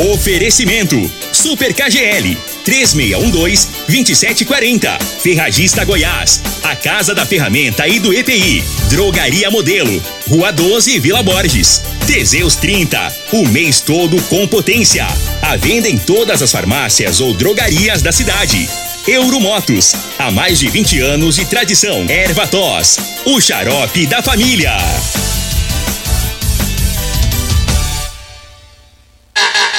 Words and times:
Oferecimento: 0.00 1.12
Super 1.30 1.74
KGL 1.74 2.38
3612-2740. 2.64 4.98
Ferragista 5.22 5.84
Goiás, 5.84 6.40
a 6.62 6.74
Casa 6.74 7.14
da 7.14 7.26
Ferramenta 7.26 7.86
e 7.86 8.00
do 8.00 8.10
EPI. 8.10 8.64
Drogaria 8.88 9.50
Modelo, 9.50 10.02
Rua 10.26 10.50
12, 10.52 10.98
Vila 11.00 11.22
Borges. 11.22 11.82
Teseus 12.06 12.56
30, 12.56 13.14
o 13.32 13.46
mês 13.48 13.82
todo 13.82 14.18
com 14.22 14.48
potência. 14.48 15.06
A 15.42 15.56
venda 15.56 15.86
em 15.86 15.98
todas 15.98 16.40
as 16.40 16.50
farmácias 16.50 17.20
ou 17.20 17.34
drogarias 17.34 18.00
da 18.00 18.10
cidade. 18.10 18.70
Euromotos, 19.06 19.94
há 20.18 20.30
mais 20.30 20.58
de 20.58 20.70
20 20.70 20.98
anos 21.00 21.36
de 21.36 21.44
tradição. 21.44 22.06
Ervatos, 22.08 22.96
o 23.26 23.38
xarope 23.38 24.06
da 24.06 24.22
família. 24.22 24.78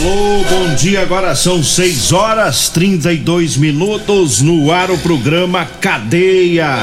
Alô, 0.00 0.42
bom 0.48 0.74
dia. 0.76 1.02
Agora 1.02 1.34
são 1.34 1.62
6 1.62 2.12
horas 2.12 2.70
32 2.70 3.58
minutos 3.58 4.40
no 4.40 4.72
ar 4.72 4.90
o 4.90 4.96
programa 4.96 5.66
Cadeia. 5.78 6.74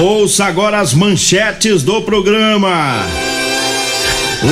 Ouça 0.00 0.44
agora 0.44 0.78
as 0.78 0.94
manchetes 0.94 1.82
do 1.82 2.00
programa. 2.02 3.04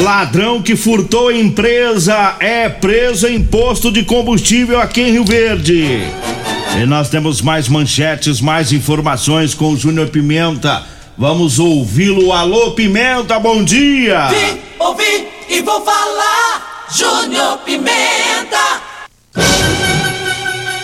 Ladrão 0.03 0.61
que 0.61 0.75
furtou 0.75 1.31
empresa 1.31 2.34
é 2.41 2.69
preso 2.69 3.29
em 3.29 3.45
posto 3.45 3.93
de 3.93 4.03
combustível 4.03 4.81
aqui 4.81 5.03
em 5.03 5.12
Rio 5.12 5.25
Verde. 5.25 6.03
E 6.83 6.84
nós 6.84 7.09
temos 7.09 7.41
mais 7.41 7.69
manchetes, 7.69 8.41
mais 8.41 8.73
informações 8.73 9.55
com 9.55 9.71
o 9.71 9.77
Júnior 9.77 10.09
Pimenta. 10.09 10.83
Vamos 11.17 11.61
ouvi-lo. 11.61 12.33
Alô, 12.33 12.73
Pimenta, 12.73 13.39
bom 13.39 13.62
dia. 13.62 14.27
Vim, 14.27 14.59
ouvi 14.81 15.29
e 15.49 15.61
vou 15.61 15.81
falar. 15.84 16.78
Júnior 16.91 17.58
Pimenta. 17.58 18.81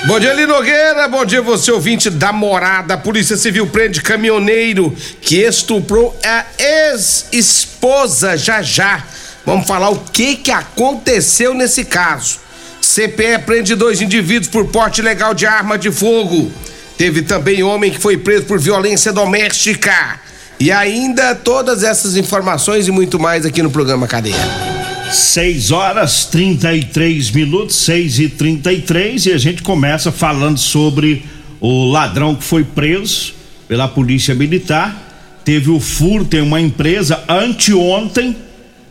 Bom 0.06 0.20
dia, 0.20 0.34
Linogueira. 0.34 1.08
Bom 1.08 1.24
dia, 1.24 1.40
você 1.40 1.72
ouvinte 1.72 2.10
da 2.10 2.30
morada. 2.30 2.98
Polícia 2.98 3.38
Civil 3.38 3.66
prende 3.68 4.02
caminhoneiro 4.02 4.94
que 5.22 5.36
estuprou 5.36 6.14
a 6.22 6.44
ex-esposa 6.58 8.36
já 8.36 8.60
já. 8.60 9.02
Vamos 9.46 9.66
falar 9.66 9.88
o 9.88 9.98
que 9.98 10.36
que 10.36 10.50
aconteceu 10.50 11.54
nesse 11.54 11.86
caso. 11.86 12.38
CPE 12.82 13.38
prende 13.46 13.74
dois 13.74 14.02
indivíduos 14.02 14.48
por 14.48 14.66
porte 14.66 15.00
ilegal 15.00 15.32
de 15.32 15.46
arma 15.46 15.78
de 15.78 15.90
fogo. 15.90 16.52
Teve 16.98 17.22
também 17.22 17.62
homem 17.62 17.90
que 17.90 17.98
foi 17.98 18.18
preso 18.18 18.44
por 18.44 18.58
violência 18.58 19.10
doméstica. 19.10 20.20
E 20.60 20.70
ainda 20.70 21.34
todas 21.34 21.82
essas 21.82 22.14
informações 22.14 22.86
e 22.86 22.90
muito 22.90 23.18
mais 23.18 23.46
aqui 23.46 23.62
no 23.62 23.70
programa 23.70 24.06
Cadeia. 24.06 24.73
6 25.14 25.70
horas 25.70 26.24
33 26.26 27.30
minutos, 27.30 27.76
6 27.76 28.18
e 28.18 28.28
33 28.28 29.26
e 29.26 29.32
a 29.32 29.38
gente 29.38 29.62
começa 29.62 30.10
falando 30.10 30.58
sobre 30.58 31.24
o 31.60 31.86
ladrão 31.86 32.34
que 32.34 32.42
foi 32.42 32.64
preso 32.64 33.32
pela 33.68 33.86
polícia 33.86 34.34
militar. 34.34 35.40
Teve 35.44 35.70
o 35.70 35.78
furto 35.78 36.36
em 36.36 36.40
uma 36.40 36.60
empresa 36.60 37.22
anteontem 37.28 38.36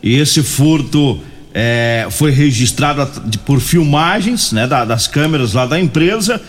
e 0.02 0.16
esse 0.16 0.42
furto 0.42 1.20
é, 1.52 2.06
foi 2.10 2.30
registrado 2.30 3.06
por 3.44 3.60
filmagens 3.60 4.50
né, 4.50 4.66
das 4.66 5.06
câmeras 5.06 5.52
lá 5.52 5.66
da 5.66 5.78
empresa. 5.78 6.40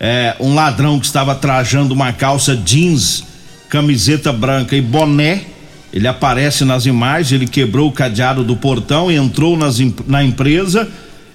É, 0.00 0.34
um 0.40 0.54
ladrão 0.54 0.98
que 0.98 1.06
estava 1.06 1.34
trajando 1.34 1.94
uma 1.94 2.12
calça 2.12 2.56
jeans, 2.56 3.22
camiseta 3.68 4.32
branca 4.32 4.74
e 4.74 4.80
boné 4.80 5.51
ele 5.92 6.08
aparece 6.08 6.64
nas 6.64 6.86
imagens, 6.86 7.32
ele 7.32 7.46
quebrou 7.46 7.88
o 7.88 7.92
cadeado 7.92 8.42
do 8.42 8.56
portão 8.56 9.10
entrou 9.10 9.56
nas, 9.56 9.78
na 10.06 10.24
empresa. 10.24 10.88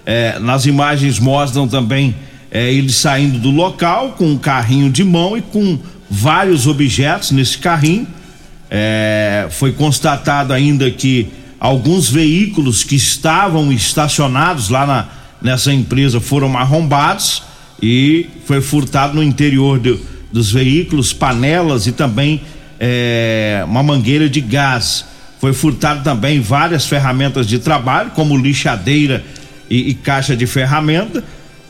É, 0.06 0.40
nas 0.40 0.66
imagens 0.66 1.20
mostram 1.20 1.68
também 1.68 2.16
é, 2.50 2.72
ele 2.74 2.92
saindo 2.92 3.38
do 3.38 3.52
local 3.52 4.16
com 4.18 4.32
um 4.32 4.38
carrinho 4.38 4.90
de 4.90 5.04
mão 5.04 5.38
e 5.38 5.42
com 5.42 5.78
vários 6.10 6.66
objetos 6.66 7.32
nesse 7.32 7.58
carrinho. 7.58 8.08
É, 8.70 9.48
foi 9.52 9.72
constatado 9.74 10.54
ainda 10.54 10.90
que 10.90 11.30
alguns 11.60 12.10
veículos 12.10 12.84
que 12.84 12.96
estavam 12.96 13.72
estacionados 13.72 14.70
lá 14.70 14.88
na, 14.88 15.08
nessa 15.42 15.72
empresa 15.72 16.20
foram 16.20 16.58
arrombados 16.58 17.44
e 17.82 18.26
foi 18.46 18.60
furtado 18.60 19.14
no 19.14 19.24
interior 19.24 19.78
do, 19.78 20.00
dos 20.32 20.52
veículos 20.52 21.14
panelas 21.14 21.86
e 21.86 21.92
também 21.92 22.42
é, 22.80 23.64
uma 23.66 23.84
mangueira 23.84 24.30
de 24.30 24.42
gás. 24.42 25.06
Foi 25.40 25.54
furtado 25.54 26.04
também 26.04 26.40
várias 26.42 26.86
ferramentas 26.86 27.48
de 27.48 27.60
trabalho, 27.60 28.12
como 28.12 28.36
lixadeira 28.36 29.24
e, 29.70 29.90
e 29.90 29.94
caixa 29.94 30.36
de 30.36 30.48
ferramenta. 30.48 31.24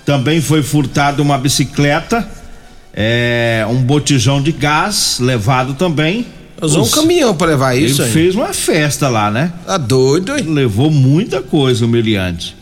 Também 0.05 0.39
foi 0.39 0.63
furtado 0.63 1.21
uma 1.21 1.37
bicicleta, 1.37 2.27
é, 2.93 3.65
um 3.69 3.81
botijão 3.81 4.41
de 4.41 4.53
gás 4.53 5.17
levado 5.19 5.73
também. 5.73 6.25
Usou 6.61 6.81
Os, 6.81 6.93
um 6.93 7.01
caminhão 7.01 7.35
para 7.35 7.47
levar 7.47 7.77
isso. 7.77 8.01
Ele 8.01 8.11
fez 8.11 8.35
uma 8.35 8.53
festa 8.53 9.09
lá, 9.09 9.29
né? 9.29 9.51
Tá 9.65 9.77
doido, 9.77 10.35
hein? 10.35 10.45
Levou 10.47 10.89
muita 10.89 11.41
coisa 11.41 11.85
o 11.85 11.87
meliante. 11.87 12.55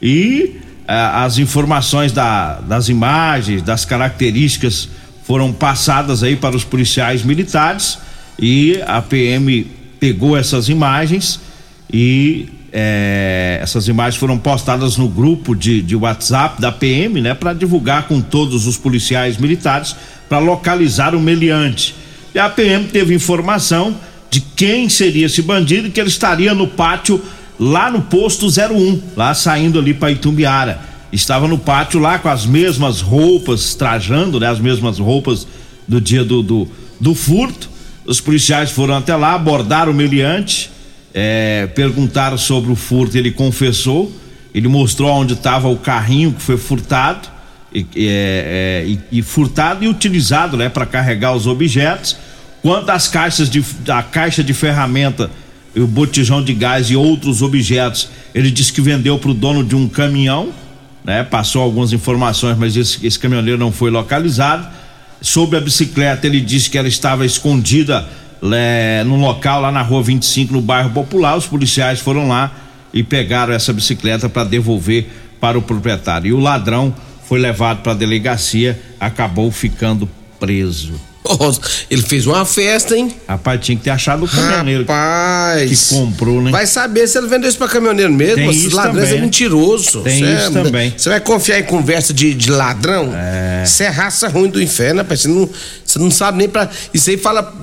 E 0.00 0.56
é, 0.88 0.94
as 0.94 1.38
informações 1.38 2.12
da, 2.12 2.60
das 2.60 2.88
imagens, 2.88 3.62
das 3.62 3.84
características 3.84 4.88
foram 5.26 5.52
passadas 5.52 6.22
aí 6.22 6.36
para 6.36 6.54
os 6.54 6.64
policiais 6.64 7.24
militares 7.24 7.98
e 8.38 8.80
a 8.86 9.02
PM 9.02 9.66
pegou 9.98 10.36
essas 10.36 10.68
imagens 10.68 11.40
e 11.92 12.48
é, 12.72 13.58
essas 13.60 13.88
imagens 13.88 14.16
foram 14.16 14.38
postadas 14.38 14.96
no 14.96 15.08
grupo 15.08 15.54
de, 15.54 15.82
de 15.82 15.96
WhatsApp 15.96 16.60
da 16.60 16.70
PM, 16.70 17.20
né, 17.20 17.34
para 17.34 17.52
divulgar 17.52 18.06
com 18.06 18.20
todos 18.20 18.66
os 18.66 18.76
policiais 18.76 19.36
militares 19.36 19.96
para 20.28 20.38
localizar 20.38 21.14
o 21.14 21.20
meliante. 21.20 21.94
E 22.32 22.38
a 22.38 22.48
PM 22.48 22.84
teve 22.86 23.14
informação 23.14 23.96
de 24.30 24.40
quem 24.40 24.88
seria 24.88 25.26
esse 25.26 25.42
bandido 25.42 25.90
que 25.90 25.98
ele 25.98 26.08
estaria 26.08 26.54
no 26.54 26.68
pátio 26.68 27.20
lá 27.58 27.90
no 27.90 28.02
posto 28.02 28.46
01, 28.46 29.02
lá 29.16 29.34
saindo 29.34 29.78
ali 29.78 29.94
para 29.94 30.12
Itumbiara 30.12 30.95
estava 31.12 31.46
no 31.46 31.58
pátio 31.58 32.00
lá 32.00 32.18
com 32.18 32.28
as 32.28 32.44
mesmas 32.44 33.00
roupas, 33.00 33.74
trajando, 33.74 34.40
né? 34.40 34.48
As 34.48 34.58
mesmas 34.58 34.98
roupas 34.98 35.46
do 35.86 36.00
dia 36.00 36.24
do, 36.24 36.42
do, 36.42 36.68
do 37.00 37.14
furto. 37.14 37.70
Os 38.04 38.20
policiais 38.20 38.70
foram 38.70 38.96
até 38.96 39.14
lá, 39.16 39.34
abordaram 39.34 39.92
o 39.92 39.94
meliante, 39.94 40.70
é, 41.12 41.66
perguntaram 41.74 42.38
sobre 42.38 42.70
o 42.70 42.76
furto, 42.76 43.16
ele 43.16 43.32
confessou, 43.32 44.12
ele 44.54 44.68
mostrou 44.68 45.10
onde 45.10 45.34
estava 45.34 45.68
o 45.68 45.76
carrinho 45.76 46.32
que 46.32 46.42
foi 46.42 46.56
furtado, 46.56 47.28
e, 47.72 47.80
é, 47.96 48.84
é, 48.84 48.84
e, 48.86 49.18
e 49.18 49.22
furtado 49.22 49.84
e 49.84 49.88
utilizado, 49.88 50.56
né, 50.56 50.68
para 50.68 50.86
carregar 50.86 51.34
os 51.34 51.46
objetos. 51.46 52.16
Quanto 52.62 52.90
às 52.90 53.08
caixas 53.08 53.50
de, 53.50 53.62
a 53.88 54.02
caixa 54.02 54.42
de 54.42 54.54
ferramenta, 54.54 55.30
o 55.76 55.86
botijão 55.86 56.42
de 56.42 56.54
gás 56.54 56.90
e 56.90 56.96
outros 56.96 57.42
objetos, 57.42 58.08
ele 58.34 58.50
disse 58.50 58.72
que 58.72 58.80
vendeu 58.80 59.18
para 59.18 59.30
o 59.30 59.34
dono 59.34 59.62
de 59.62 59.74
um 59.74 59.88
caminhão 59.88 60.52
né? 61.06 61.22
Passou 61.22 61.62
algumas 61.62 61.92
informações, 61.92 62.58
mas 62.58 62.76
esse, 62.76 63.06
esse 63.06 63.16
caminhoneiro 63.16 63.58
não 63.58 63.70
foi 63.70 63.90
localizado. 63.90 64.66
Sobre 65.20 65.56
a 65.56 65.60
bicicleta, 65.60 66.26
ele 66.26 66.40
disse 66.40 66.68
que 66.68 66.76
ela 66.76 66.88
estava 66.88 67.24
escondida 67.24 68.06
é, 68.52 69.04
no 69.04 69.16
local 69.16 69.60
lá 69.60 69.70
na 69.70 69.82
rua 69.82 70.02
25, 70.02 70.52
no 70.52 70.60
bairro 70.60 70.90
Popular. 70.90 71.36
Os 71.36 71.46
policiais 71.46 72.00
foram 72.00 72.26
lá 72.28 72.52
e 72.92 73.04
pegaram 73.04 73.54
essa 73.54 73.72
bicicleta 73.72 74.28
para 74.28 74.44
devolver 74.44 75.08
para 75.40 75.56
o 75.56 75.62
proprietário. 75.62 76.28
E 76.28 76.32
o 76.32 76.40
ladrão 76.40 76.92
foi 77.24 77.38
levado 77.38 77.82
para 77.82 77.92
a 77.92 77.94
delegacia, 77.94 78.78
acabou 78.98 79.50
ficando 79.52 80.08
preso. 80.40 80.94
Nossa, 81.38 81.60
ele 81.90 82.02
fez 82.02 82.26
uma 82.26 82.44
festa, 82.44 82.96
hein? 82.96 83.14
Rapaz, 83.28 83.60
tinha 83.64 83.76
que 83.76 83.84
ter 83.84 83.90
achado 83.90 84.24
o 84.24 84.28
caminhoneiro 84.28 84.82
Rapaz, 84.82 85.88
que 85.88 85.94
comprou, 85.94 86.42
né? 86.42 86.50
Vai 86.50 86.66
saber 86.66 87.06
se 87.06 87.18
ele 87.18 87.26
vendeu 87.26 87.48
isso 87.48 87.58
pra 87.58 87.68
caminhoneiro 87.68 88.12
mesmo. 88.12 88.36
Tem 88.36 88.50
Esses 88.50 88.72
ladrões 88.72 89.04
também, 89.04 89.18
é 89.18 89.22
mentiroso. 89.22 90.00
Tem 90.02 90.24
Cê 90.24 90.34
isso 90.34 90.58
é, 90.58 90.62
também. 90.62 90.94
Você 90.96 91.08
vai 91.08 91.20
confiar 91.20 91.58
em 91.58 91.64
conversa 91.64 92.12
de, 92.12 92.34
de 92.34 92.50
ladrão? 92.50 93.12
É. 93.14 93.62
Isso 93.64 93.82
é 93.82 93.88
raça 93.88 94.28
ruim 94.28 94.48
do 94.48 94.62
inferno, 94.62 95.02
rapaz. 95.02 95.22
Você 95.22 95.28
não, 95.28 95.48
você 95.84 95.98
não 95.98 96.10
sabe 96.10 96.38
nem 96.38 96.48
pra. 96.48 96.68
Isso 96.92 97.10
aí 97.10 97.16
fala 97.16 97.54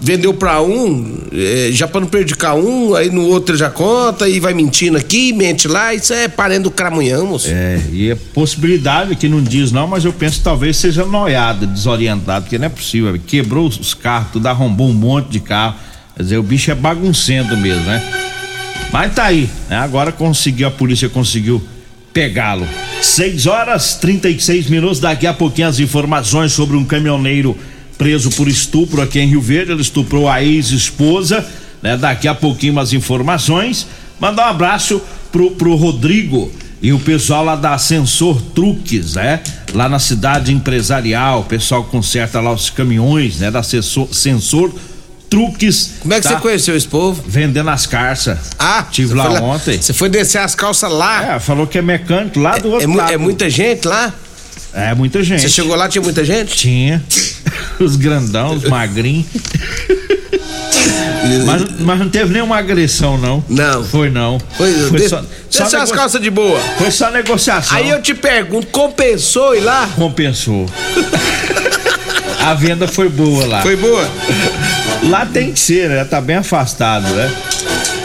vendeu 0.00 0.32
pra 0.32 0.62
um, 0.62 1.18
é, 1.32 1.70
já 1.72 1.88
pra 1.88 2.00
não 2.00 2.08
prejudicar 2.08 2.54
um, 2.54 2.94
aí 2.94 3.10
no 3.10 3.26
outro 3.26 3.56
já 3.56 3.68
conta 3.68 4.28
e 4.28 4.38
vai 4.38 4.54
mentindo 4.54 4.96
aqui, 4.96 5.32
mente 5.32 5.66
lá, 5.66 5.92
isso 5.92 6.12
é 6.12 6.28
parente 6.28 6.62
do 6.62 6.70
cramunhão, 6.70 7.26
moço. 7.26 7.48
É, 7.50 7.80
e 7.92 8.10
é 8.10 8.14
possibilidade 8.14 9.16
que 9.16 9.28
não 9.28 9.42
diz 9.42 9.72
não, 9.72 9.86
mas 9.86 10.04
eu 10.04 10.12
penso 10.12 10.38
que 10.38 10.44
talvez 10.44 10.76
seja 10.76 11.04
noiado, 11.04 11.66
desorientado, 11.66 12.44
porque 12.44 12.58
não 12.58 12.66
é 12.66 12.70
possível. 12.70 13.18
Quebrou 13.26 13.66
os 13.66 13.94
carros, 13.94 14.32
tudo 14.32 14.46
arrombou 14.46 14.88
um 14.88 14.94
monte 14.94 15.28
de 15.30 15.40
carro. 15.40 15.74
Quer 16.16 16.22
dizer, 16.22 16.38
o 16.38 16.42
bicho 16.42 16.70
é 16.70 16.74
baguncento 16.74 17.56
mesmo, 17.56 17.84
né? 17.84 18.02
Mas 18.92 19.14
tá 19.14 19.24
aí, 19.24 19.48
né? 19.68 19.76
Agora 19.76 20.12
conseguiu, 20.12 20.68
a 20.68 20.70
polícia 20.70 21.08
conseguiu 21.08 21.62
pegá-lo. 22.12 22.66
6 23.02 23.46
horas 23.46 23.94
36 23.96 24.68
minutos, 24.68 24.98
daqui 24.98 25.26
a 25.26 25.34
pouquinho 25.34 25.68
as 25.68 25.78
informações 25.78 26.52
sobre 26.52 26.76
um 26.76 26.84
caminhoneiro 26.84 27.56
preso 27.98 28.30
por 28.30 28.48
estupro 28.48 29.02
aqui 29.02 29.18
em 29.18 29.28
Rio 29.28 29.40
Verde. 29.42 29.72
Ele 29.72 29.82
estuprou 29.82 30.28
a 30.28 30.42
ex-esposa, 30.42 31.44
né? 31.82 31.96
Daqui 31.96 32.28
a 32.28 32.34
pouquinho 32.34 32.72
umas 32.72 32.92
informações. 32.92 33.86
Mandar 34.20 34.46
um 34.46 34.50
abraço 34.50 35.02
pro, 35.30 35.50
pro 35.50 35.74
Rodrigo 35.74 36.50
e 36.80 36.92
o 36.92 36.98
pessoal 37.00 37.44
lá 37.44 37.56
da 37.56 37.76
Sensor 37.76 38.40
Truques, 38.54 39.14
né? 39.14 39.40
Lá 39.74 39.88
na 39.88 39.98
cidade 39.98 40.52
empresarial, 40.52 41.40
o 41.40 41.44
pessoal 41.44 41.84
conserta 41.84 42.40
lá 42.40 42.52
os 42.52 42.70
caminhões, 42.70 43.38
né? 43.38 43.50
Da 43.50 43.62
Sensor, 43.62 44.08
Sensor 44.14 44.72
Truques. 45.28 45.94
Como 46.00 46.14
é 46.14 46.16
que 46.20 46.22
tá? 46.22 46.34
você 46.36 46.40
conheceu 46.40 46.76
esse 46.76 46.88
povo? 46.88 47.22
Vendendo 47.26 47.68
as 47.68 47.84
carças. 47.86 48.38
Ah, 48.58 48.86
Tive 48.90 49.12
lá 49.14 49.26
foi 49.30 49.40
ontem. 49.40 49.80
Você 49.82 49.92
foi 49.92 50.08
descer 50.08 50.38
as 50.40 50.54
calças 50.54 50.90
lá? 50.90 51.34
É, 51.34 51.38
falou 51.40 51.66
que 51.66 51.76
é 51.78 51.82
mecânico 51.82 52.38
lá 52.40 52.56
do 52.58 52.68
É, 52.68 52.72
outro 52.72 52.88
mu- 52.88 52.96
lado. 52.96 53.12
é 53.12 53.16
muita 53.18 53.50
gente 53.50 53.86
lá? 53.86 54.12
É 54.72 54.94
muita 54.94 55.22
gente. 55.22 55.42
Você 55.42 55.48
chegou 55.48 55.74
lá, 55.76 55.88
tinha 55.88 56.00
muita 56.02 56.24
gente? 56.24 56.56
Tinha. 56.56 57.02
Os 57.80 57.96
grandão, 57.96 58.54
os 58.54 58.64
magrinhos. 58.64 59.26
mas, 61.46 61.62
mas 61.80 61.98
não 61.98 62.08
teve 62.08 62.32
nenhuma 62.32 62.56
agressão, 62.58 63.16
não. 63.18 63.42
Não. 63.48 63.84
Foi 63.84 64.10
não. 64.10 64.38
Foi, 64.56 64.72
des- 64.92 65.10
só, 65.10 65.22
desceu 65.48 65.66
só 65.70 65.78
as 65.82 65.92
calças 65.92 66.20
de 66.20 66.30
boa. 66.30 66.58
Foi 66.78 66.90
só 66.90 67.10
negociação. 67.10 67.76
Aí 67.76 67.88
eu 67.90 68.00
te 68.02 68.14
pergunto, 68.14 68.66
compensou 68.68 69.54
ir 69.54 69.60
lá? 69.60 69.88
Compensou. 69.96 70.66
A 72.40 72.54
venda 72.54 72.88
foi 72.88 73.08
boa 73.08 73.44
lá. 73.46 73.62
Foi 73.62 73.76
boa? 73.76 74.08
Lá 75.10 75.26
tem 75.26 75.52
que 75.52 75.60
ser, 75.60 75.88
né? 75.88 76.04
Tá 76.04 76.20
bem 76.20 76.36
afastado, 76.36 77.06
né? 77.14 77.30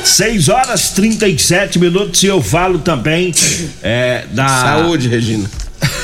6 0.04 0.50
horas 0.50 0.90
37 0.90 1.80
minutos 1.80 2.22
e 2.24 2.25
eu 2.25 2.42
falo 2.42 2.80
também 2.80 3.34
é, 3.81 4.25
da. 4.31 4.48
Saúde, 4.48 5.08
Regina. 5.08 5.50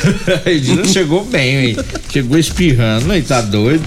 Regina 0.46 0.86
chegou 0.86 1.25
bem, 1.25 1.66
hein? 1.66 1.78
Chegou 2.12 2.38
espirrando, 2.38 3.12
aí 3.12 3.22
tá 3.22 3.42
doido. 3.42 3.84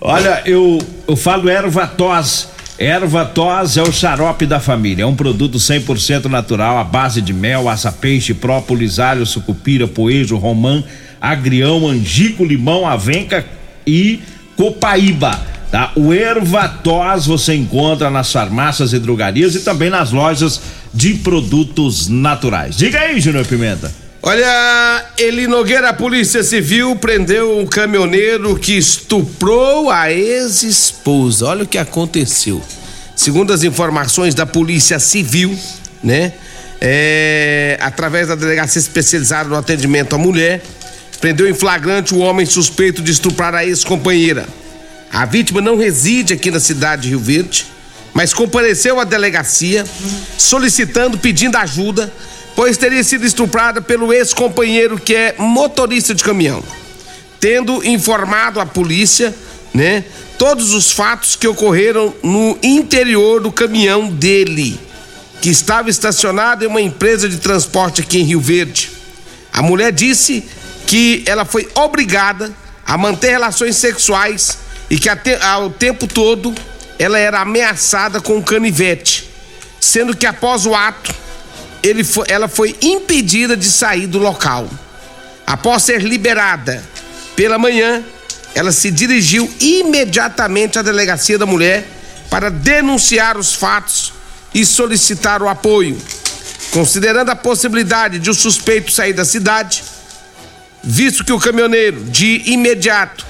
Olha, 0.00 0.42
eu, 0.44 0.78
eu 1.06 1.16
falo 1.16 1.48
erva 1.48 1.86
tos. 1.86 2.48
Erva 2.78 3.24
tos 3.24 3.76
é 3.76 3.82
o 3.82 3.92
xarope 3.92 4.46
da 4.46 4.58
família. 4.58 5.04
É 5.04 5.06
um 5.06 5.14
produto 5.14 5.58
100% 5.58 6.24
natural, 6.24 6.78
à 6.78 6.84
base 6.84 7.20
de 7.20 7.32
mel, 7.32 7.68
aça-peixe, 7.68 8.34
própolis, 8.34 8.98
alho, 8.98 9.24
sucupira, 9.24 9.86
poejo, 9.86 10.36
romã, 10.36 10.82
agrião, 11.20 11.86
angico, 11.86 12.44
limão, 12.44 12.86
avenca 12.86 13.44
e 13.86 14.20
copaíba. 14.56 15.38
Tá? 15.70 15.92
O 15.94 16.12
erva 16.12 16.68
tos 16.68 17.26
você 17.26 17.54
encontra 17.54 18.10
nas 18.10 18.30
farmácias 18.32 18.92
e 18.92 18.98
drogarias 18.98 19.54
e 19.54 19.60
também 19.60 19.88
nas 19.88 20.10
lojas 20.10 20.60
de 20.92 21.14
produtos 21.14 22.08
naturais. 22.08 22.76
Diga 22.76 23.00
aí, 23.00 23.20
Júnior 23.20 23.46
Pimenta. 23.46 24.01
Olha, 24.24 25.04
Eli 25.18 25.48
Nogueira, 25.48 25.88
a 25.88 25.92
Polícia 25.92 26.44
Civil 26.44 26.94
prendeu 26.94 27.58
um 27.58 27.66
caminhoneiro 27.66 28.56
que 28.56 28.78
estuprou 28.78 29.90
a 29.90 30.12
ex-esposa. 30.12 31.46
Olha 31.46 31.64
o 31.64 31.66
que 31.66 31.76
aconteceu. 31.76 32.62
Segundo 33.16 33.52
as 33.52 33.64
informações 33.64 34.32
da 34.32 34.46
Polícia 34.46 35.00
Civil, 35.00 35.58
né? 36.04 36.34
É, 36.80 37.76
através 37.80 38.28
da 38.28 38.36
delegacia 38.36 38.78
especializada 38.78 39.48
no 39.48 39.56
atendimento 39.56 40.14
à 40.14 40.18
mulher, 40.18 40.62
prendeu 41.20 41.50
em 41.50 41.54
flagrante 41.54 42.14
o 42.14 42.18
homem 42.18 42.46
suspeito 42.46 43.02
de 43.02 43.10
estuprar 43.10 43.52
a 43.56 43.66
ex-companheira. 43.66 44.46
A 45.12 45.24
vítima 45.24 45.60
não 45.60 45.76
reside 45.76 46.32
aqui 46.32 46.48
na 46.48 46.60
cidade 46.60 47.02
de 47.02 47.08
Rio 47.08 47.18
Verde, 47.18 47.66
mas 48.14 48.32
compareceu 48.32 49.00
à 49.00 49.04
delegacia 49.04 49.84
solicitando, 50.38 51.18
pedindo 51.18 51.56
ajuda, 51.56 52.12
pois 52.54 52.76
teria 52.76 53.02
sido 53.02 53.24
estuprada 53.24 53.80
pelo 53.80 54.12
ex-companheiro 54.12 54.98
que 54.98 55.14
é 55.14 55.34
motorista 55.38 56.14
de 56.14 56.22
caminhão. 56.22 56.62
Tendo 57.40 57.84
informado 57.84 58.60
a 58.60 58.66
polícia, 58.66 59.34
né, 59.74 60.04
todos 60.38 60.72
os 60.72 60.90
fatos 60.90 61.36
que 61.36 61.48
ocorreram 61.48 62.14
no 62.22 62.58
interior 62.62 63.40
do 63.40 63.50
caminhão 63.50 64.08
dele, 64.08 64.78
que 65.40 65.50
estava 65.50 65.90
estacionado 65.90 66.64
em 66.64 66.68
uma 66.68 66.80
empresa 66.80 67.28
de 67.28 67.38
transporte 67.38 68.00
aqui 68.00 68.20
em 68.20 68.24
Rio 68.24 68.40
Verde. 68.40 68.90
A 69.52 69.62
mulher 69.62 69.92
disse 69.92 70.44
que 70.86 71.22
ela 71.26 71.44
foi 71.44 71.68
obrigada 71.74 72.52
a 72.86 72.96
manter 72.96 73.30
relações 73.30 73.76
sexuais 73.76 74.58
e 74.90 74.98
que 74.98 75.08
ao 75.08 75.70
tempo 75.70 76.06
todo 76.06 76.54
ela 76.98 77.18
era 77.18 77.40
ameaçada 77.40 78.20
com 78.20 78.36
um 78.36 78.42
canivete, 78.42 79.28
sendo 79.80 80.16
que 80.16 80.26
após 80.26 80.66
o 80.66 80.74
ato 80.74 81.21
ele 81.82 82.04
foi- 82.04 82.26
ela 82.28 82.48
foi 82.48 82.76
impedida 82.80 83.56
de 83.56 83.66
sair 83.66 84.06
do 84.06 84.18
local. 84.18 84.68
Após 85.46 85.82
ser 85.82 86.02
liberada 86.02 86.82
pela 87.34 87.58
manhã, 87.58 88.02
ela 88.54 88.70
se 88.72 88.90
dirigiu 88.90 89.50
imediatamente 89.60 90.78
à 90.78 90.82
delegacia 90.82 91.38
da 91.38 91.46
mulher 91.46 91.86
para 92.30 92.50
denunciar 92.50 93.36
os 93.36 93.54
fatos 93.54 94.12
e 94.54 94.64
solicitar 94.64 95.42
o 95.42 95.48
apoio. 95.48 96.00
Considerando 96.70 97.30
a 97.30 97.36
possibilidade 97.36 98.18
de 98.18 98.30
o 98.30 98.34
suspeito 98.34 98.90
sair 98.92 99.12
da 99.12 99.24
cidade, 99.24 99.82
visto 100.82 101.24
que 101.24 101.32
o 101.32 101.38
caminhoneiro 101.38 102.04
de 102.04 102.42
imediato 102.46 103.26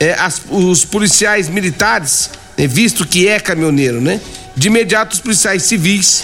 é, 0.00 0.12
as- 0.12 0.42
os 0.48 0.84
policiais 0.84 1.48
militares, 1.48 2.30
né, 2.56 2.68
visto 2.68 3.04
que 3.04 3.26
é 3.26 3.40
caminhoneiro, 3.40 4.00
né? 4.00 4.20
De 4.56 4.68
imediato 4.68 5.14
os 5.14 5.20
policiais 5.20 5.64
civis 5.64 6.22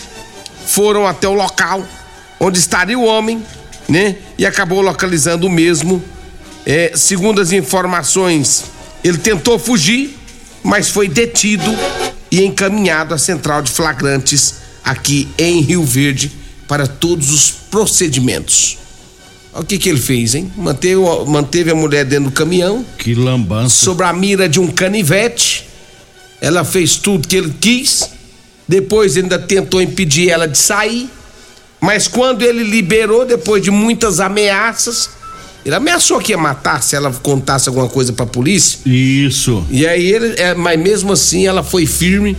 foram 0.67 1.07
até 1.07 1.29
o 1.29 1.35
local 1.35 1.85
onde 2.41 2.59
estaria 2.59 2.99
o 2.99 3.05
homem, 3.05 3.43
né? 3.89 4.17
E 4.37 4.45
acabou 4.45 4.81
localizando 4.81 5.47
o 5.47 5.51
mesmo. 5.51 6.03
É, 6.67 6.93
segundo 6.95 7.41
as 7.41 7.53
informações, 7.53 8.65
ele 9.03 9.19
tentou 9.19 9.59
fugir, 9.59 10.17
mas 10.63 10.89
foi 10.89 11.09
detido 11.09 11.65
e 12.31 12.43
encaminhado 12.45 13.15
à 13.15 13.19
central 13.19 13.63
de 13.63 13.71
flagrantes 13.71 14.57
aqui 14.83 15.29
em 15.39 15.61
Rio 15.61 15.85
Verde 15.85 16.33
para 16.67 16.87
todos 16.87 17.31
os 17.31 17.51
procedimentos. 17.51 18.79
Olha 19.53 19.63
o 19.63 19.67
que, 19.67 19.79
que 19.79 19.89
ele 19.89 20.01
fez, 20.01 20.35
hein? 20.35 20.51
Manteve, 20.57 21.01
manteve 21.27 21.71
a 21.71 21.75
mulher 21.75 22.05
dentro 22.05 22.25
do 22.25 22.33
caminhão, 22.33 22.85
Que 22.99 23.15
lambança. 23.15 23.85
sob 23.85 24.03
a 24.03 24.13
mira 24.13 24.49
de 24.49 24.59
um 24.59 24.67
canivete. 24.67 25.69
Ela 26.41 26.65
fez 26.65 26.97
tudo 26.97 27.29
que 27.29 27.37
ele 27.37 27.55
quis. 27.61 28.11
Depois 28.67 29.17
ainda 29.17 29.39
tentou 29.39 29.81
impedir 29.81 30.31
ela 30.31 30.49
de 30.49 30.59
sair. 30.59 31.09
Mas 31.81 32.09
quando 32.09 32.43
ele 32.43 32.63
liberou, 32.63 33.27
depois 33.27 33.63
de 33.63 33.71
muitas 33.71 34.21
ameaças, 34.21 35.11
ele 35.65 35.75
ameaçou 35.75 36.19
que 36.19 36.33
ia 36.33 36.39
matar 36.39 36.83
se 36.83 36.95
ela 36.97 37.13
contasse 37.13 37.69
alguma 37.69 37.89
coisa 37.89 38.13
pra 38.13 38.27
polícia. 38.27 38.79
Isso. 38.87 39.65
E 39.71 39.87
aí 39.87 40.13
ele, 40.13 40.41
é, 40.41 40.55
mas 40.55 40.79
mesmo 40.79 41.13
assim 41.13 41.47
ela 41.47 41.63
foi 41.63 41.87
firme, 41.87 42.37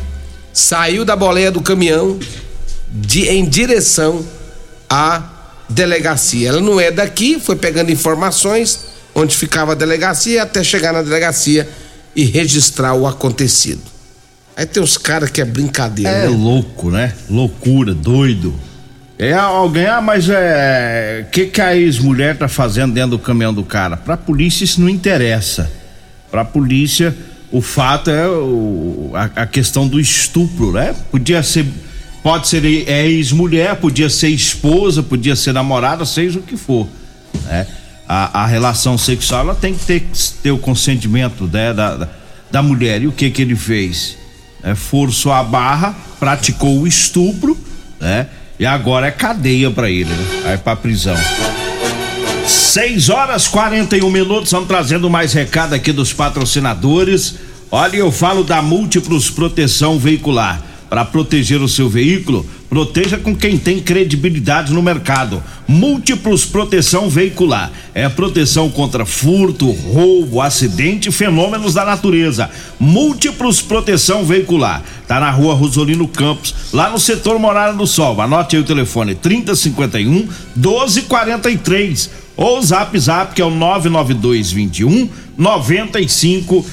saiu 0.53 1.03
da 1.03 1.15
boleia 1.15 1.51
do 1.51 1.61
caminhão 1.61 2.19
de, 2.87 3.27
em 3.27 3.43
direção 3.47 4.25
à 4.89 5.23
delegacia. 5.69 6.49
Ela 6.49 6.61
não 6.61 6.79
é 6.79 6.91
daqui, 6.91 7.39
foi 7.39 7.55
pegando 7.55 7.91
informações 7.91 8.85
onde 9.13 9.35
ficava 9.35 9.71
a 9.71 9.75
delegacia 9.75 10.43
até 10.43 10.63
chegar 10.63 10.93
na 10.93 11.01
delegacia 11.01 11.67
e 12.15 12.23
registrar 12.23 12.93
o 12.93 13.07
acontecido. 13.07 13.81
Aí 14.57 14.65
tem 14.65 14.81
os 14.81 14.97
caras 14.97 15.29
que 15.29 15.41
é 15.41 15.45
brincadeira, 15.45 16.09
É 16.09 16.21
né? 16.23 16.27
louco, 16.29 16.89
né? 16.89 17.13
Loucura, 17.29 17.93
doido. 17.93 18.53
É 19.17 19.33
alguém, 19.33 19.85
ah, 19.85 20.01
mas 20.01 20.27
é. 20.29 21.25
O 21.27 21.31
que, 21.31 21.45
que 21.47 21.61
a 21.61 21.75
ex-mulher 21.75 22.37
tá 22.37 22.47
fazendo 22.47 22.93
dentro 22.93 23.11
do 23.11 23.19
caminhão 23.19 23.53
do 23.53 23.63
cara? 23.63 23.95
Pra 23.97 24.15
polícia 24.17 24.63
isso 24.63 24.79
não 24.81 24.89
interessa. 24.89 25.71
Pra 26.31 26.43
polícia, 26.43 27.15
o 27.51 27.61
fato 27.61 28.09
é 28.09 28.27
o- 28.27 29.11
a, 29.13 29.43
a 29.43 29.45
questão 29.47 29.87
do 29.87 29.99
estupro, 29.99 30.71
né? 30.73 30.93
Podia 31.11 31.41
ser. 31.43 31.65
Pode 32.23 32.47
ser 32.47 32.65
ex-mulher, 32.65 33.75
podia 33.75 34.09
ser 34.09 34.29
esposa, 34.29 35.03
podia 35.03 35.35
ser 35.35 35.53
namorada, 35.53 36.05
seja 36.05 36.39
o 36.39 36.41
que 36.41 36.57
for. 36.57 36.87
Né? 37.43 37.67
A, 38.07 38.43
a 38.43 38.45
relação 38.47 38.97
sexual 38.97 39.41
ela 39.41 39.55
tem 39.55 39.73
que 39.75 39.85
ter, 39.85 40.03
ter 40.41 40.51
o 40.51 40.57
consentimento 40.57 41.43
né, 41.51 41.71
da, 41.73 41.95
da, 41.95 42.09
da 42.51 42.63
mulher. 42.63 43.01
E 43.03 43.07
o 43.07 43.11
que 43.11 43.29
que 43.29 43.41
ele 43.43 43.55
fez? 43.55 44.17
É, 44.65 44.73
forçou 44.73 45.31
a 45.31 45.43
barra, 45.43 45.95
praticou 46.19 46.79
o 46.79 46.87
estupro, 46.87 47.55
né? 48.01 48.25
E 48.59 48.65
agora 48.65 49.05
é 49.05 49.11
cadeia 49.11 49.69
pra 49.69 49.91
ele, 49.91 50.09
né? 50.09 50.41
Vai 50.43 50.57
pra 50.57 50.75
prisão. 50.75 51.15
6 52.47 53.09
horas 53.09 53.47
41 53.47 54.09
minutos, 54.09 54.51
vamos 54.51 54.67
trazendo 54.67 55.07
mais 55.07 55.33
recado 55.33 55.73
aqui 55.73 55.91
dos 55.91 56.11
patrocinadores. 56.11 57.35
Olha, 57.71 57.97
eu 57.97 58.11
falo 58.11 58.43
da 58.43 58.61
Múltiplos 58.61 59.29
Proteção 59.29 59.99
Veicular. 59.99 60.61
Para 60.89 61.03
proteger 61.03 61.61
o 61.61 61.67
seu 61.67 61.89
veículo, 61.89 62.45
proteja 62.69 63.17
com 63.17 63.35
quem 63.35 63.57
tem 63.57 63.79
credibilidade 63.79 64.71
no 64.71 64.81
mercado. 64.83 65.41
Múltiplos 65.67 66.45
Proteção 66.45 67.09
Veicular. 67.09 67.71
É 67.93 68.07
proteção 68.07 68.69
contra 68.69 69.05
furto, 69.05 69.71
roubo, 69.71 70.41
acidente 70.41 71.09
e 71.09 71.11
fenômenos 71.11 71.73
da 71.73 71.83
natureza. 71.83 72.49
Múltiplos 72.79 73.61
Proteção 73.61 74.23
Veicular. 74.23 74.83
Tá 75.07 75.19
na 75.19 75.31
rua 75.31 75.55
Rosolino 75.55 76.07
Campos, 76.07 76.53
lá 76.71 76.89
no 76.89 76.99
setor 76.99 77.39
Morada 77.39 77.75
do 77.75 77.87
Sol. 77.87 78.21
Anote 78.21 78.55
aí 78.55 78.61
o 78.61 78.65
telefone: 78.65 79.15
3051 79.15 80.27
1243. 80.55 82.25
Ou 82.37 82.61
zap 82.61 82.99
zap 82.99 83.33
que 83.33 83.41
é 83.41 83.45
o 83.45 83.49
99221 83.49 85.09
9500. 85.37 86.65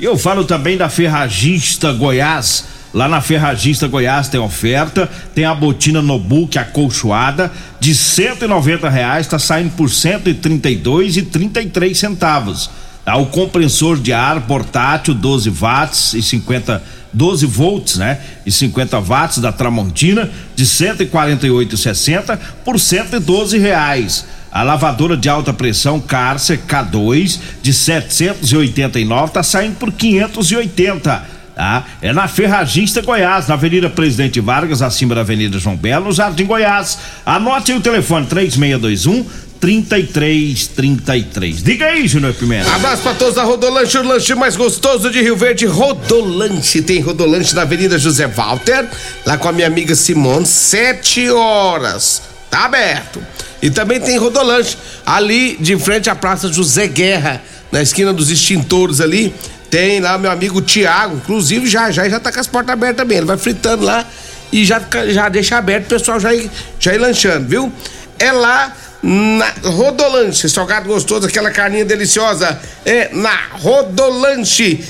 E 0.00 0.04
eu 0.04 0.16
falo 0.16 0.44
também 0.44 0.78
da 0.78 0.88
Ferragista 0.88 1.92
Goiás. 1.92 2.64
Lá 2.92 3.06
na 3.06 3.20
Ferragista 3.20 3.86
Goiás 3.86 4.28
tem 4.28 4.40
oferta, 4.40 5.08
tem 5.34 5.44
a 5.44 5.54
botina 5.54 6.00
Nobuque 6.00 6.58
acolchoada 6.58 7.52
de 7.78 7.94
190 7.94 8.88
reais, 8.88 9.26
tá 9.26 9.38
saindo 9.38 9.70
por 9.76 9.90
132 9.90 11.18
e 11.18 11.22
33 11.22 11.96
centavos. 11.96 12.70
Tá, 13.04 13.16
o 13.16 13.26
compressor 13.26 13.98
de 13.98 14.12
ar 14.12 14.40
portátil 14.42 15.14
12 15.14 15.50
watts 15.50 16.14
e 16.14 16.22
50 16.22 16.82
12 17.12 17.44
volts, 17.44 17.96
né? 17.96 18.20
E 18.46 18.52
50 18.52 19.00
watts 19.00 19.38
da 19.38 19.50
Tramontina 19.52 20.30
de 20.54 20.64
148,60 20.64 22.38
por 22.64 22.78
112 22.78 23.58
reais. 23.58 24.24
A 24.52 24.62
lavadora 24.62 25.16
de 25.16 25.28
alta 25.28 25.52
pressão 25.52 26.00
Carcer 26.00 26.60
K2 26.66 27.38
de 27.62 27.72
789 27.72 29.32
tá 29.32 29.42
saindo 29.42 29.76
por 29.76 29.92
580. 29.92 31.40
Tá? 31.54 31.84
É 32.00 32.12
na 32.12 32.26
Ferragista 32.26 33.02
Goiás, 33.02 33.46
na 33.46 33.54
Avenida 33.54 33.90
Presidente 33.90 34.40
Vargas, 34.40 34.82
acima 34.82 35.14
da 35.14 35.20
Avenida 35.20 35.58
João 35.58 35.76
Belo, 35.76 36.06
no 36.06 36.12
Jardim 36.12 36.46
Goiás. 36.46 36.98
Anote 37.24 37.72
aí 37.72 37.78
o 37.78 37.80
telefone 37.80 38.26
3621 38.26 39.26
3333. 39.60 41.62
Diga 41.62 41.86
aí, 41.86 42.08
Júnior 42.08 42.32
Pimenta. 42.32 42.74
Abraço 42.74 43.02
pra 43.02 43.12
todos 43.12 43.34
da 43.34 43.44
Rodolanche, 43.44 43.98
o 43.98 44.02
lanche 44.02 44.34
mais 44.34 44.56
gostoso 44.56 45.10
de 45.10 45.20
Rio 45.20 45.36
Verde. 45.36 45.66
Rodolanche, 45.66 46.80
tem 46.80 47.00
Rodolanche 47.00 47.54
na 47.54 47.62
Avenida 47.62 47.98
José 47.98 48.26
Walter, 48.26 48.88
lá 49.26 49.36
com 49.36 49.48
a 49.48 49.52
minha 49.52 49.66
amiga 49.66 49.94
Simone, 49.94 50.46
sete 50.46 51.28
horas. 51.28 52.22
Tá 52.50 52.64
aberto. 52.64 53.22
E 53.62 53.70
também 53.70 54.00
tem 54.00 54.16
Rodolanche, 54.16 54.76
ali 55.04 55.56
de 55.60 55.76
frente 55.78 56.08
à 56.08 56.14
Praça 56.14 56.50
José 56.50 56.86
Guerra, 56.86 57.42
na 57.70 57.82
esquina 57.82 58.12
dos 58.12 58.30
extintores 58.30 59.00
ali. 59.00 59.34
Tem 59.70 60.00
lá 60.00 60.18
meu 60.18 60.30
amigo 60.30 60.60
Tiago, 60.60 61.16
inclusive 61.16 61.68
já 61.68 61.90
já 61.90 62.08
já 62.08 62.18
tá 62.18 62.32
com 62.32 62.40
as 62.40 62.46
portas 62.46 62.72
abertas 62.72 62.96
também. 62.96 63.18
Ele 63.18 63.26
vai 63.26 63.36
fritando 63.36 63.84
lá 63.84 64.04
e 64.52 64.64
já, 64.64 64.80
já 65.08 65.28
deixa 65.28 65.58
aberto 65.58 65.86
o 65.86 65.88
pessoal 65.88 66.18
já 66.18 66.34
ir, 66.34 66.50
já 66.78 66.94
ir 66.94 66.98
lanchando, 66.98 67.46
viu? 67.46 67.72
É 68.18 68.32
lá 68.32 68.74
na 69.02 69.52
Rodolanche, 69.64 70.48
salgado 70.48 70.88
gostoso, 70.88 71.26
aquela 71.26 71.50
carninha 71.50 71.84
deliciosa. 71.84 72.58
É 72.84 73.10
na 73.12 73.38
Rodolanche. 73.52 74.84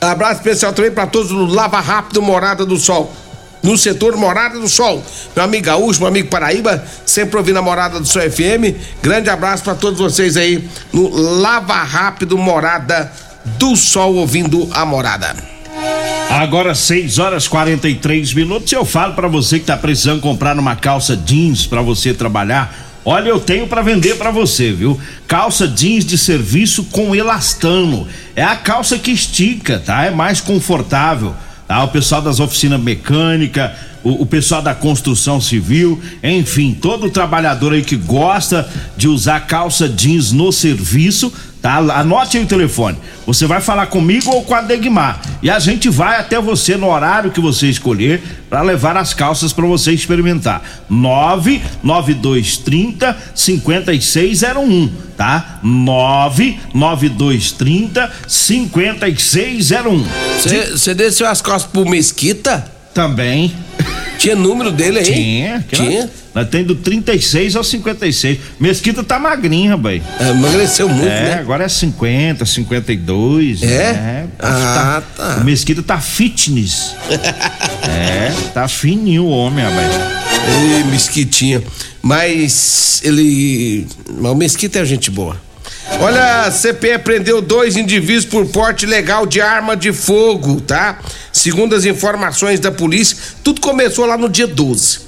Abraço 0.00 0.40
especial 0.40 0.72
também 0.72 0.90
para 0.90 1.06
todos 1.06 1.28
do 1.28 1.46
Lava 1.46 1.80
Rápido 1.80 2.20
Morada 2.20 2.64
do 2.66 2.76
Sol 2.76 3.14
no 3.64 3.78
setor 3.78 4.14
Morada 4.16 4.60
do 4.60 4.68
Sol. 4.68 5.02
Meu 5.34 5.44
amigo 5.44 5.64
Gaúcho, 5.64 6.00
meu 6.00 6.08
amigo 6.08 6.28
Paraíba, 6.28 6.84
sempre 7.04 7.38
ouvindo 7.38 7.58
a 7.58 7.62
Morada 7.62 7.98
do 7.98 8.06
Sol 8.06 8.22
FM. 8.22 8.76
Grande 9.02 9.30
abraço 9.30 9.64
para 9.64 9.74
todos 9.74 9.98
vocês 9.98 10.36
aí 10.36 10.68
no 10.92 11.08
Lava 11.08 11.82
Rápido 11.82 12.36
Morada 12.36 13.10
do 13.58 13.74
Sol, 13.74 14.16
ouvindo 14.16 14.68
a 14.70 14.84
Morada. 14.84 15.34
Agora 16.30 16.74
6 16.74 17.18
horas 17.18 17.48
43 17.48 18.34
minutos. 18.34 18.70
Eu 18.70 18.84
falo 18.84 19.14
para 19.14 19.28
você 19.28 19.58
que 19.58 19.64
tá 19.64 19.76
precisando 19.76 20.20
comprar 20.20 20.58
uma 20.58 20.76
calça 20.76 21.16
jeans 21.16 21.66
para 21.66 21.80
você 21.80 22.12
trabalhar. 22.12 22.76
Olha, 23.04 23.28
eu 23.28 23.40
tenho 23.40 23.66
para 23.66 23.82
vender 23.82 24.16
para 24.16 24.30
você, 24.30 24.72
viu? 24.72 24.98
Calça 25.26 25.66
jeans 25.66 26.04
de 26.04 26.18
serviço 26.18 26.84
com 26.84 27.14
elastano. 27.14 28.06
É 28.34 28.42
a 28.42 28.56
calça 28.56 28.98
que 28.98 29.10
estica, 29.10 29.78
tá? 29.78 30.04
É 30.04 30.10
mais 30.10 30.40
confortável 30.40 31.34
tá? 31.66 31.82
O 31.84 31.88
pessoal 31.88 32.22
das 32.22 32.40
oficinas 32.40 32.80
mecânicas, 32.80 33.70
o, 34.02 34.22
o, 34.22 34.26
pessoal 34.26 34.60
da 34.60 34.74
construção 34.74 35.40
civil, 35.40 36.00
enfim, 36.22 36.74
todo 36.74 37.10
trabalhador 37.10 37.72
aí 37.72 37.82
que 37.82 37.96
gosta 37.96 38.68
de 38.96 39.08
usar 39.08 39.40
calça 39.40 39.88
jeans 39.88 40.30
no 40.30 40.52
serviço, 40.52 41.32
tá? 41.64 41.78
Anote 41.78 42.36
aí 42.36 42.44
o 42.44 42.46
telefone. 42.46 42.98
Você 43.26 43.46
vai 43.46 43.62
falar 43.62 43.86
comigo 43.86 44.30
ou 44.30 44.44
com 44.44 44.54
a 44.54 44.60
Degmar 44.60 45.18
e 45.42 45.48
a 45.48 45.58
gente 45.58 45.88
vai 45.88 46.20
até 46.20 46.38
você 46.38 46.76
no 46.76 46.90
horário 46.90 47.30
que 47.30 47.40
você 47.40 47.68
escolher 47.68 48.22
para 48.50 48.60
levar 48.60 48.98
as 48.98 49.14
calças 49.14 49.50
para 49.50 49.64
você 49.64 49.92
experimentar. 49.92 50.62
99230 50.90 53.16
5601, 53.34 54.92
tá? 55.16 55.60
99230 55.62 58.12
5601. 58.28 60.04
Você 60.70 60.94
desceu 60.94 61.26
as 61.26 61.40
calças 61.40 61.70
pro 61.70 61.88
Mesquita? 61.88 62.70
Também. 62.92 63.63
Tinha 64.24 64.36
número 64.36 64.72
dele 64.72 65.00
aí? 65.00 65.04
Tinha. 65.04 65.64
Tinha. 65.70 66.10
Nós 66.34 66.48
tem 66.48 66.64
do 66.64 66.74
36 66.74 67.56
ao 67.56 67.62
56. 67.62 68.38
Mesquita 68.58 69.04
tá 69.04 69.18
magrinho, 69.18 69.76
rapaz. 69.76 70.02
É, 70.18 70.30
emagreceu 70.30 70.88
muito, 70.88 71.06
é, 71.06 71.24
né? 71.24 71.34
agora 71.34 71.64
é 71.64 71.68
50, 71.68 72.44
52. 72.44 73.62
É? 73.62 73.92
Né? 73.92 74.26
Ah, 74.38 75.02
tá. 75.14 75.38
O 75.40 75.44
Mesquita 75.44 75.82
tá 75.82 76.00
fitness. 76.00 76.96
é, 77.86 78.32
tá 78.54 78.66
fininho 78.66 79.24
o 79.24 79.28
homem, 79.28 79.62
rapaz. 79.62 79.92
Ei, 80.74 80.84
Mesquitinha. 80.84 81.62
Mas 82.02 83.00
ele. 83.04 83.86
Mas 84.18 84.32
o 84.32 84.34
Mesquita 84.34 84.78
é 84.78 84.84
gente 84.84 85.10
boa. 85.10 85.40
Olha, 86.00 86.50
CPE 86.50 86.98
prendeu 86.98 87.40
dois 87.40 87.76
indivíduos 87.76 88.24
por 88.24 88.46
porte 88.46 88.86
legal 88.86 89.26
de 89.26 89.40
arma 89.40 89.76
de 89.76 89.92
fogo, 89.92 90.60
tá? 90.60 90.98
Segundo 91.32 91.74
as 91.74 91.84
informações 91.84 92.58
da 92.60 92.72
polícia, 92.72 93.16
tudo 93.42 93.60
começou 93.60 94.06
lá 94.06 94.16
no 94.16 94.28
dia 94.28 94.46
12. 94.46 95.00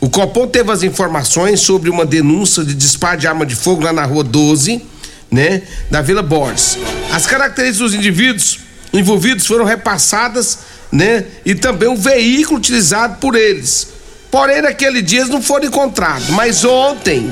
O 0.00 0.08
Copom 0.08 0.46
teve 0.46 0.70
as 0.72 0.82
informações 0.82 1.60
sobre 1.60 1.90
uma 1.90 2.06
denúncia 2.06 2.64
de 2.64 2.74
disparo 2.74 3.20
de 3.20 3.26
arma 3.26 3.44
de 3.44 3.54
fogo 3.54 3.82
lá 3.82 3.92
na 3.92 4.04
rua 4.04 4.24
12, 4.24 4.82
né? 5.30 5.62
Da 5.90 6.00
Vila 6.00 6.22
Borges. 6.22 6.78
As 7.12 7.26
características 7.26 7.90
dos 7.90 7.94
indivíduos 7.94 8.60
envolvidos 8.92 9.46
foram 9.46 9.64
repassadas, 9.64 10.60
né? 10.90 11.26
E 11.44 11.54
também 11.54 11.88
o 11.88 11.96
veículo 11.96 12.58
utilizado 12.58 13.18
por 13.18 13.36
eles. 13.36 13.88
Porém, 14.30 14.62
naquele 14.62 15.02
dia 15.02 15.20
eles 15.20 15.30
não 15.30 15.42
foram 15.42 15.66
encontrados. 15.66 16.30
Mas 16.30 16.64
ontem, 16.64 17.30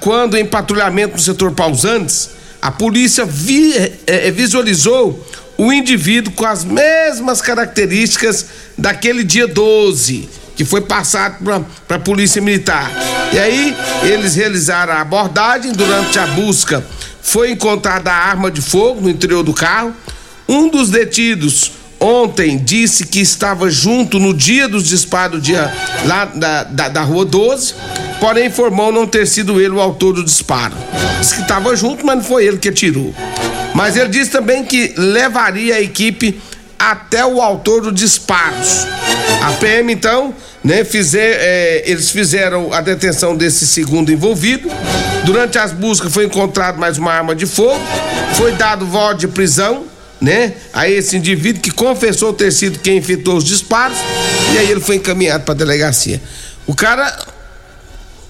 quando 0.00 0.36
em 0.36 0.44
patrulhamento 0.44 1.14
no 1.14 1.20
setor 1.20 1.52
Pausantes, 1.52 2.30
a 2.62 2.70
polícia 2.70 3.24
vi, 3.24 3.74
eh, 4.06 4.30
visualizou 4.30 5.26
o 5.58 5.72
indivíduo 5.72 6.32
com 6.32 6.46
as 6.46 6.64
mesmas 6.64 7.42
características 7.42 8.46
daquele 8.78 9.22
dia 9.22 9.46
12 9.46 10.28
que 10.60 10.64
foi 10.66 10.82
passado 10.82 11.36
para 11.88 11.96
a 11.96 12.00
Polícia 12.00 12.42
Militar. 12.42 12.92
E 13.32 13.38
aí 13.38 13.74
eles 14.02 14.34
realizaram 14.34 14.92
a 14.92 15.00
abordagem. 15.00 15.72
Durante 15.72 16.18
a 16.18 16.26
busca 16.26 16.84
foi 17.22 17.52
encontrada 17.52 18.10
a 18.10 18.14
arma 18.14 18.50
de 18.50 18.60
fogo 18.60 19.00
no 19.00 19.08
interior 19.08 19.42
do 19.42 19.54
carro. 19.54 19.94
Um 20.46 20.68
dos 20.68 20.90
detidos 20.90 21.72
ontem 22.00 22.56
disse 22.56 23.06
que 23.06 23.20
estava 23.20 23.70
junto 23.70 24.18
no 24.18 24.32
dia 24.32 24.66
dos 24.66 24.88
disparos 24.88 25.42
dia, 25.42 25.72
lá 26.06 26.24
da, 26.24 26.64
da, 26.64 26.88
da 26.88 27.02
rua 27.02 27.24
12, 27.24 27.74
porém 28.18 28.46
informou 28.46 28.90
não 28.90 29.06
ter 29.06 29.26
sido 29.26 29.60
ele 29.60 29.74
o 29.74 29.80
autor 29.80 30.14
do 30.14 30.24
disparo. 30.24 30.74
Disse 31.20 31.34
que 31.34 31.42
estava 31.42 31.76
junto, 31.76 32.04
mas 32.04 32.16
não 32.16 32.24
foi 32.24 32.46
ele 32.46 32.58
que 32.58 32.70
atirou. 32.70 33.14
Mas 33.74 33.96
ele 33.96 34.08
disse 34.08 34.30
também 34.30 34.64
que 34.64 34.94
levaria 34.96 35.76
a 35.76 35.80
equipe 35.80 36.40
até 36.78 37.24
o 37.24 37.42
autor 37.42 37.82
dos 37.82 37.94
disparos. 37.94 38.86
A 39.42 39.52
PM 39.52 39.92
então 39.92 40.34
né, 40.64 40.84
fizer, 40.84 41.36
é, 41.40 41.82
eles 41.86 42.10
fizeram 42.10 42.72
a 42.72 42.80
detenção 42.80 43.36
desse 43.36 43.66
segundo 43.66 44.10
envolvido. 44.10 44.68
Durante 45.24 45.58
as 45.58 45.72
buscas 45.72 46.12
foi 46.12 46.24
encontrado 46.24 46.78
mais 46.78 46.98
uma 46.98 47.12
arma 47.12 47.34
de 47.34 47.46
fogo, 47.46 47.80
foi 48.34 48.52
dado 48.52 48.86
voto 48.86 49.20
de 49.20 49.28
prisão, 49.28 49.84
né, 50.20 50.54
a 50.72 50.88
esse 50.88 51.16
indivíduo 51.16 51.62
que 51.62 51.70
confessou 51.70 52.32
ter 52.32 52.52
sido 52.52 52.78
quem 52.78 52.98
efetuou 52.98 53.38
os 53.38 53.44
disparos 53.44 53.96
e 54.52 54.58
aí 54.58 54.70
ele 54.70 54.80
foi 54.80 54.96
encaminhado 54.96 55.44
para 55.44 55.54
a 55.54 55.56
delegacia. 55.56 56.20
O 56.66 56.74
cara 56.74 57.26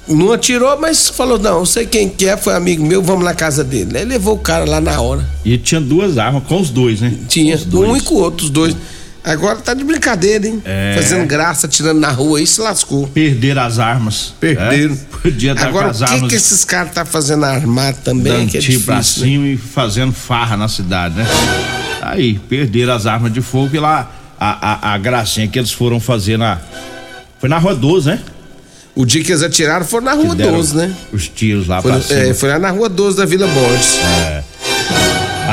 não 0.09 0.32
atirou, 0.32 0.78
mas 0.78 1.09
falou: 1.09 1.38
não, 1.38 1.59
eu 1.59 1.66
sei 1.66 1.87
quem 1.87 2.09
que 2.09 2.26
é, 2.26 2.37
foi 2.37 2.54
amigo 2.54 2.85
meu, 2.85 3.02
vamos 3.02 3.25
na 3.25 3.35
casa 3.35 3.64
dele. 3.64 3.99
Aí 3.99 4.04
levou 4.04 4.35
o 4.35 4.38
cara 4.38 4.64
lá 4.64 4.80
na 4.80 5.00
hora. 5.00 5.28
E 5.44 5.56
tinha 5.59 5.80
duas 5.80 6.18
armas 6.18 6.44
com 6.44 6.61
os 6.61 6.70
dois, 6.70 7.00
né? 7.00 7.14
Tinha, 7.28 7.56
dois. 7.56 7.90
um 7.90 7.97
e 7.97 8.00
com 8.00 8.14
o 8.14 8.18
outro, 8.18 8.44
os 8.44 8.50
dois. 8.50 8.75
Agora 9.23 9.57
tá 9.57 9.75
de 9.75 9.85
brincadeira, 9.85 10.47
hein? 10.47 10.62
É. 10.65 10.95
Fazendo 10.97 11.27
graça, 11.27 11.69
tirando 11.69 11.99
na 12.00 12.11
rua 12.11 12.39
aí, 12.39 12.47
se 12.47 12.61
lascou. 12.61 13.07
Perderam 13.09 13.62
as 13.62 13.79
armas. 13.79 14.35
Perderam. 14.41 14.97
É? 15.21 15.21
Podia 15.23 15.53
estar 15.53 15.69
Agora, 15.69 15.85
com 15.85 15.91
as 15.91 16.00
o 16.00 16.05
que, 16.07 16.12
armas 16.15 16.29
que 16.31 16.35
esses 16.37 16.65
caras 16.65 16.95
tá 16.95 17.05
fazendo 17.05 17.45
armado 17.45 17.99
também? 18.03 18.33
dando 18.33 18.50
Que 18.50 18.57
é 18.57 18.61
difícil, 18.61 18.95
né? 18.95 19.03
cima 19.03 19.47
e 19.49 19.57
fazendo 19.59 20.12
farra 20.15 20.57
na 20.57 20.67
cidade, 20.67 21.15
né? 21.15 21.27
Aí, 22.00 22.39
perderam 22.49 22.95
as 22.95 23.05
armas 23.05 23.31
de 23.31 23.43
fogo 23.43 23.77
e 23.77 23.79
lá 23.79 24.11
a, 24.41 24.89
a, 24.91 24.95
a 24.95 24.99
gracinha 24.99 25.47
que 25.47 25.59
eles 25.59 25.71
foram 25.71 26.00
fazer 26.00 26.39
na. 26.39 26.59
Foi 27.39 27.50
na 27.50 27.59
Rua 27.59 27.75
12, 27.75 28.07
né? 28.09 28.21
O 28.95 29.05
dia 29.05 29.23
que 29.23 29.31
eles 29.31 29.43
atiraram 29.43 29.85
foi 29.85 30.00
na 30.00 30.15
Rua 30.15 30.35
deram 30.35 30.53
12, 30.53 30.75
né? 30.77 30.95
Os 31.12 31.29
tiros 31.29 31.67
lá 31.67 31.83
Foi, 31.83 31.93
pra 31.93 32.00
cima. 32.00 32.21
é, 32.21 32.33
foi 32.33 32.49
lá 32.49 32.59
na 32.59 32.71
Rua 32.71 32.89
12 32.89 33.19
da 33.19 33.27
Vila 33.27 33.47
Borges. 33.47 33.99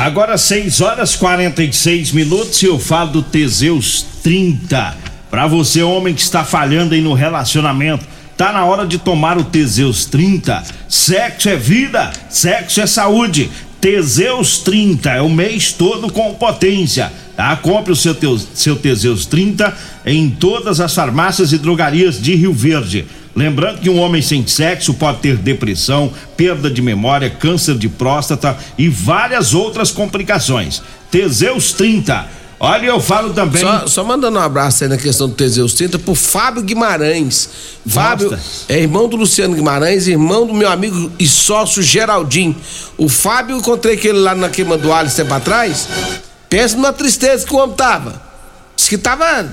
Agora 0.07 0.37
6 0.37 0.79
horas 0.79 1.17
46 1.17 2.13
minutos 2.13 2.63
e 2.63 2.65
eu 2.65 2.79
falo 2.79 3.11
do 3.11 3.21
Teseus 3.21 4.05
30. 4.23 4.95
Pra 5.29 5.47
você, 5.47 5.83
homem 5.83 6.15
que 6.15 6.21
está 6.21 6.45
falhando 6.45 6.95
aí 6.95 7.01
no 7.01 7.13
relacionamento, 7.13 8.05
tá 8.37 8.53
na 8.53 8.63
hora 8.63 8.87
de 8.87 8.97
tomar 8.99 9.37
o 9.37 9.43
Teseus 9.43 10.05
30. 10.05 10.63
Sexo 10.87 11.49
é 11.49 11.57
vida, 11.57 12.09
sexo 12.29 12.79
é 12.79 12.87
saúde. 12.87 13.51
Teseus 13.81 14.59
30 14.59 15.11
é 15.11 15.21
o 15.21 15.29
mês 15.29 15.73
todo 15.73 16.09
com 16.09 16.33
potência. 16.35 17.11
Tá? 17.35 17.53
Compre 17.57 17.91
o 17.91 17.95
seu, 17.95 18.15
teu, 18.15 18.39
seu 18.53 18.77
Teseus 18.77 19.25
30 19.25 19.75
em 20.05 20.29
todas 20.29 20.79
as 20.79 20.95
farmácias 20.95 21.51
e 21.51 21.57
drogarias 21.57 22.17
de 22.21 22.33
Rio 22.33 22.53
Verde. 22.53 23.05
Lembrando 23.37 23.81
que 23.81 23.87
um 23.87 23.99
homem 23.99 24.19
sem 24.19 24.47
sexo 24.47 24.95
pode 24.95 25.19
ter 25.19 25.37
depressão, 25.37 26.11
perda 26.35 26.71
de 26.71 26.81
memória, 26.81 27.29
câncer 27.29 27.77
de 27.77 27.87
próstata 27.87 28.57
e 28.75 28.89
várias 28.89 29.53
outras 29.53 29.91
complicações. 29.91 30.81
Teseus 31.11 31.71
30. 31.71 32.27
Olha, 32.59 32.87
eu 32.87 32.99
falo 32.99 33.35
também. 33.35 33.61
Só, 33.61 33.85
só 33.85 34.03
mandando 34.03 34.39
um 34.39 34.41
abraço 34.41 34.83
aí 34.83 34.89
na 34.89 34.97
questão 34.97 35.29
do 35.29 35.35
Teseus 35.35 35.75
30 35.75 35.99
pro 35.99 36.15
Fábio 36.15 36.63
Guimarães. 36.63 37.47
Fábio 37.85 38.35
é 38.67 38.79
irmão 38.79 39.07
do 39.07 39.15
Luciano 39.15 39.53
Guimarães, 39.53 40.07
irmão 40.07 40.47
do 40.47 40.55
meu 40.55 40.71
amigo 40.71 41.11
e 41.19 41.27
sócio 41.27 41.83
Geraldinho. 41.83 42.55
O 42.97 43.07
Fábio, 43.07 43.53
eu 43.53 43.59
encontrei 43.59 43.99
ele 44.03 44.17
lá 44.17 44.33
na 44.33 44.49
queima 44.49 44.79
do 44.79 44.91
Alho 44.91 45.11
tempo 45.11 45.35
atrás. 45.35 45.87
Pensa 46.49 46.75
numa 46.75 46.91
tristeza 46.91 47.45
que 47.45 47.53
o 47.53 47.57
homem 47.57 47.75
tava. 47.75 48.19
Disse 48.75 48.89
que 48.89 48.97
tava 48.97 49.47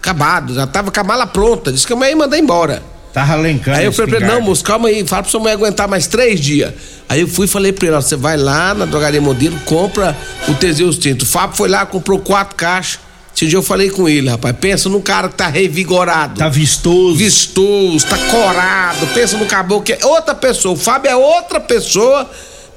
acabado, 0.00 0.54
já 0.54 0.66
tava 0.66 0.90
com 0.90 0.98
a 0.98 1.04
mala 1.04 1.26
pronta. 1.28 1.70
Disse 1.70 1.86
que 1.86 1.92
a 1.92 1.96
mãe 1.96 2.10
ia 2.10 2.16
mandar 2.16 2.36
embora. 2.36 2.97
Tava 3.18 3.36
lencando. 3.36 3.76
Aí 3.76 3.84
eu 3.84 3.92
falei 3.92 4.16
pra 4.16 4.26
ele, 4.26 4.34
não, 4.34 4.40
moço, 4.40 4.62
calma 4.62 4.88
aí, 4.88 5.06
fala 5.06 5.22
pra 5.22 5.30
sua 5.30 5.40
mãe 5.40 5.52
aguentar 5.52 5.88
mais 5.88 6.06
três 6.06 6.40
dias. 6.40 6.72
Aí 7.08 7.22
eu 7.22 7.28
fui 7.28 7.46
e 7.46 7.48
falei 7.48 7.72
pra 7.72 7.86
ele, 7.86 7.96
ó, 7.96 8.00
você 8.00 8.16
vai 8.16 8.36
lá 8.36 8.74
na 8.74 8.84
drogaria 8.84 9.20
modelo, 9.20 9.58
compra 9.64 10.16
o 10.46 10.54
Teseus 10.54 10.98
30. 10.98 11.24
O 11.24 11.26
Fábio 11.26 11.56
foi 11.56 11.68
lá, 11.68 11.84
comprou 11.84 12.18
quatro 12.18 12.54
caixas. 12.54 13.00
Esse 13.34 13.46
dia 13.46 13.56
eu 13.58 13.62
falei 13.62 13.88
com 13.88 14.08
ele, 14.08 14.28
rapaz, 14.28 14.56
pensa 14.60 14.88
num 14.88 15.00
cara 15.00 15.28
que 15.28 15.36
tá 15.36 15.46
revigorado. 15.46 16.38
Tá 16.38 16.48
vistoso. 16.48 17.16
Vistoso, 17.16 18.04
tá 18.06 18.18
corado, 18.18 19.06
pensa 19.14 19.36
no 19.36 19.46
caboclo 19.46 19.84
que 19.84 19.92
é 19.92 20.04
outra 20.04 20.34
pessoa. 20.34 20.74
O 20.74 20.76
Fábio 20.76 21.10
é 21.10 21.16
outra 21.16 21.60
pessoa, 21.60 22.28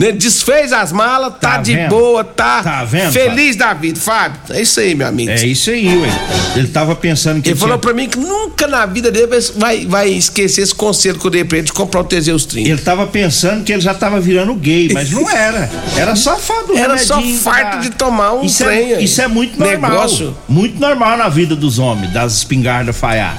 né? 0.01 0.11
Desfez 0.11 0.73
as 0.73 0.91
malas, 0.91 1.33
tá, 1.39 1.51
Tá 1.51 1.57
de 1.57 1.75
vendo? 1.75 1.89
boa, 1.89 2.23
tá, 2.23 2.61
Tá 2.63 2.83
vendo, 2.83 3.11
feliz 3.11 3.55
da 3.55 3.73
vida. 3.73 3.99
Fábio, 3.99 4.39
é 4.51 4.61
isso 4.61 4.79
aí, 4.79 4.95
meu 4.95 5.07
amigo. 5.07 5.31
É 5.31 5.45
isso 5.45 5.69
aí, 5.69 5.97
ué. 5.97 6.09
Ele 6.55 6.67
tava 6.67 6.95
pensando 6.95 7.41
que 7.41 7.49
Ele 7.49 7.55
falou 7.59 7.77
tinha- 7.77 7.81
pra 7.81 7.93
mim 7.93 8.09
que 8.09 8.17
nunca 8.19 8.67
na 8.67 8.85
vida 8.85 9.11
dele 9.11 9.27
vai, 9.55 9.85
vai 9.85 10.09
esquecer 10.09 10.61
esse 10.61 10.73
conselho 10.75 11.17
que 11.19 11.25
eu 11.25 11.31
dei 11.31 11.43
pra 11.43 11.57
ele 11.59 11.67
de 11.67 11.73
comprar 11.73 12.01
o 12.01 12.03
Teseus 12.03 12.45
30. 12.45 12.69
Ele 12.69 12.81
tava 12.81 13.07
pensando 13.07 13.63
que 13.63 13.71
ele 13.71 13.81
já 13.81 13.93
tava 13.93 14.19
virando 14.19 14.53
gay, 14.55 14.89
mas 14.93 15.11
não 15.11 15.29
era. 15.29 15.69
Era 15.95 16.15
só 16.15 16.37
fardo 16.37 16.77
Era 16.77 16.97
só 16.97 17.21
farto 17.21 17.69
pra- 17.71 17.79
de 17.79 17.89
tomar 17.91 18.33
um 18.33 18.43
isso 18.45 18.63
trem 18.63 18.93
É, 18.93 19.01
isso 19.01 19.21
é 19.21 19.27
muito 19.27 19.59
normal. 19.59 19.91
Negócio. 19.91 20.35
Muito 20.47 20.79
normal 20.79 21.17
na 21.17 21.29
vida 21.29 21.55
dos 21.55 21.79
homens, 21.79 22.11
das 22.13 22.33
espingardas 22.37 22.95
falhar. 22.97 23.37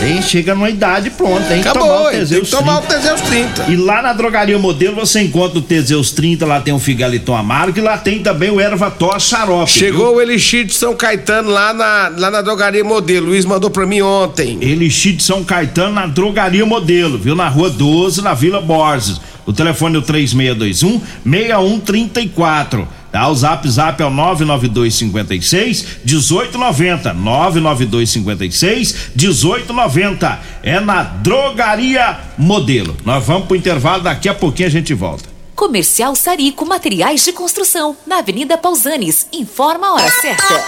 Tem, 0.00 0.20
chega 0.20 0.54
numa 0.54 0.68
idade 0.68 1.10
pronta, 1.10 1.44
tem 1.46 1.62
que 1.62 1.68
tomar 1.72 1.84
Acabou, 1.84 2.04
o 2.04 2.06
hein? 2.06 2.10
tem 2.10 2.20
Teseus 2.20 2.50
que 2.50 2.56
tomar 2.56 2.80
30. 2.82 2.96
o 2.96 3.00
Teseus 3.00 3.20
30. 3.22 3.64
E 3.68 3.76
lá 3.76 4.02
na 4.02 4.12
drogaria 4.12 4.58
modelo 4.58 4.96
você 4.96 5.20
encontra 5.20 5.58
o 5.58 5.62
Teseus 5.62 5.95
30, 6.02 6.46
lá 6.46 6.60
tem 6.60 6.72
o 6.72 6.78
Figaliton 6.78 7.34
Amargo 7.34 7.78
e 7.78 7.82
lá 7.82 7.98
tem 7.98 8.22
também 8.22 8.50
o 8.50 8.60
Erva 8.60 8.90
Tos 8.90 9.24
Xarope. 9.24 9.70
Chegou 9.70 10.16
o 10.16 10.20
Elixir 10.20 10.64
de 10.64 10.74
São 10.74 10.94
Caetano 10.94 11.50
lá 11.50 11.72
na, 11.72 12.12
lá 12.16 12.30
na 12.30 12.42
drogaria 12.42 12.84
modelo. 12.84 13.26
Luiz 13.26 13.44
mandou 13.44 13.70
pra 13.70 13.86
mim 13.86 14.02
ontem. 14.02 14.58
Elixir 14.60 15.16
de 15.16 15.22
São 15.22 15.44
Caetano 15.44 15.94
na 15.94 16.06
Drogaria 16.06 16.64
Modelo, 16.64 17.18
viu? 17.18 17.34
Na 17.34 17.48
rua 17.48 17.70
12, 17.70 18.22
na 18.22 18.34
Vila 18.34 18.60
Borges. 18.60 19.20
O 19.44 19.52
telefone 19.52 19.96
é 19.96 19.98
o 19.98 20.02
3621 20.02 21.00
6134. 21.24 22.88
Tá? 23.12 23.28
O 23.28 23.34
zap 23.34 23.68
zap 23.68 24.02
é 24.02 24.04
o 24.04 24.10
99256 24.10 26.00
1890. 26.04 27.14
99256 27.14 29.10
1890. 29.14 30.40
É 30.62 30.80
na 30.80 31.02
Drogaria 31.02 32.18
Modelo. 32.36 32.96
Nós 33.04 33.24
vamos 33.24 33.46
pro 33.46 33.56
intervalo, 33.56 34.02
daqui 34.02 34.28
a 34.28 34.34
pouquinho 34.34 34.68
a 34.68 34.72
gente 34.72 34.92
volta. 34.92 35.35
Comercial 35.56 36.14
Sarico 36.14 36.66
Materiais 36.66 37.24
de 37.24 37.32
Construção, 37.32 37.96
na 38.06 38.18
Avenida 38.18 38.58
Pausanes. 38.58 39.26
Informa 39.32 39.86
a 39.86 39.94
hora 39.94 40.10
certa. 40.20 40.62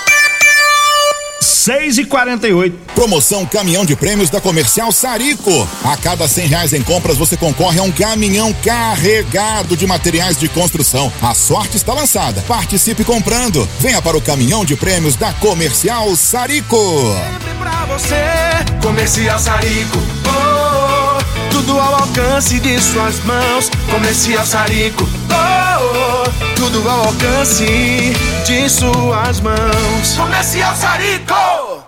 6 1.41 1.99
e 1.99 2.05
48 2.07 2.77
Promoção 2.95 3.45
Caminhão 3.45 3.85
de 3.85 3.95
Prêmios 3.95 4.31
da 4.31 4.41
Comercial 4.41 4.91
Sarico. 4.91 5.69
A 5.85 5.97
cada 5.99 6.27
cem 6.27 6.47
reais 6.47 6.73
em 6.73 6.83
compras 6.83 7.19
você 7.19 7.37
concorre 7.37 7.79
a 7.79 7.83
um 7.83 7.93
caminhão 7.93 8.53
carregado 8.65 9.77
de 9.77 9.87
materiais 9.87 10.39
de 10.39 10.49
construção. 10.49 11.13
A 11.21 11.35
sorte 11.35 11.77
está 11.77 11.93
lançada. 11.93 12.43
Participe 12.49 13.05
comprando. 13.05 13.69
Venha 13.79 14.01
para 14.01 14.17
o 14.17 14.23
Caminhão 14.23 14.65
de 14.65 14.75
Prêmios 14.75 15.17
da 15.17 15.35
Comercial 15.35 16.17
Sarico. 16.17 17.15
pra 17.59 17.85
você. 17.85 18.15
Comercial 18.83 19.39
Sarico, 19.39 19.99
oh, 20.27 20.68
tudo 21.59 21.81
ao 21.81 21.95
alcance 21.95 22.61
de 22.61 22.81
suas 22.81 23.19
mãos. 23.25 23.69
Comercial 23.91 24.47
Sarico, 24.47 25.09
oh, 25.31 26.25
oh, 26.25 26.55
tudo 26.55 26.89
ao 26.89 27.07
alcance 27.07 28.13
de 28.49 28.67
suas 28.71 29.41
mãos. 29.43 30.17
Comercial 30.17 30.75
Sarico. 30.75 31.35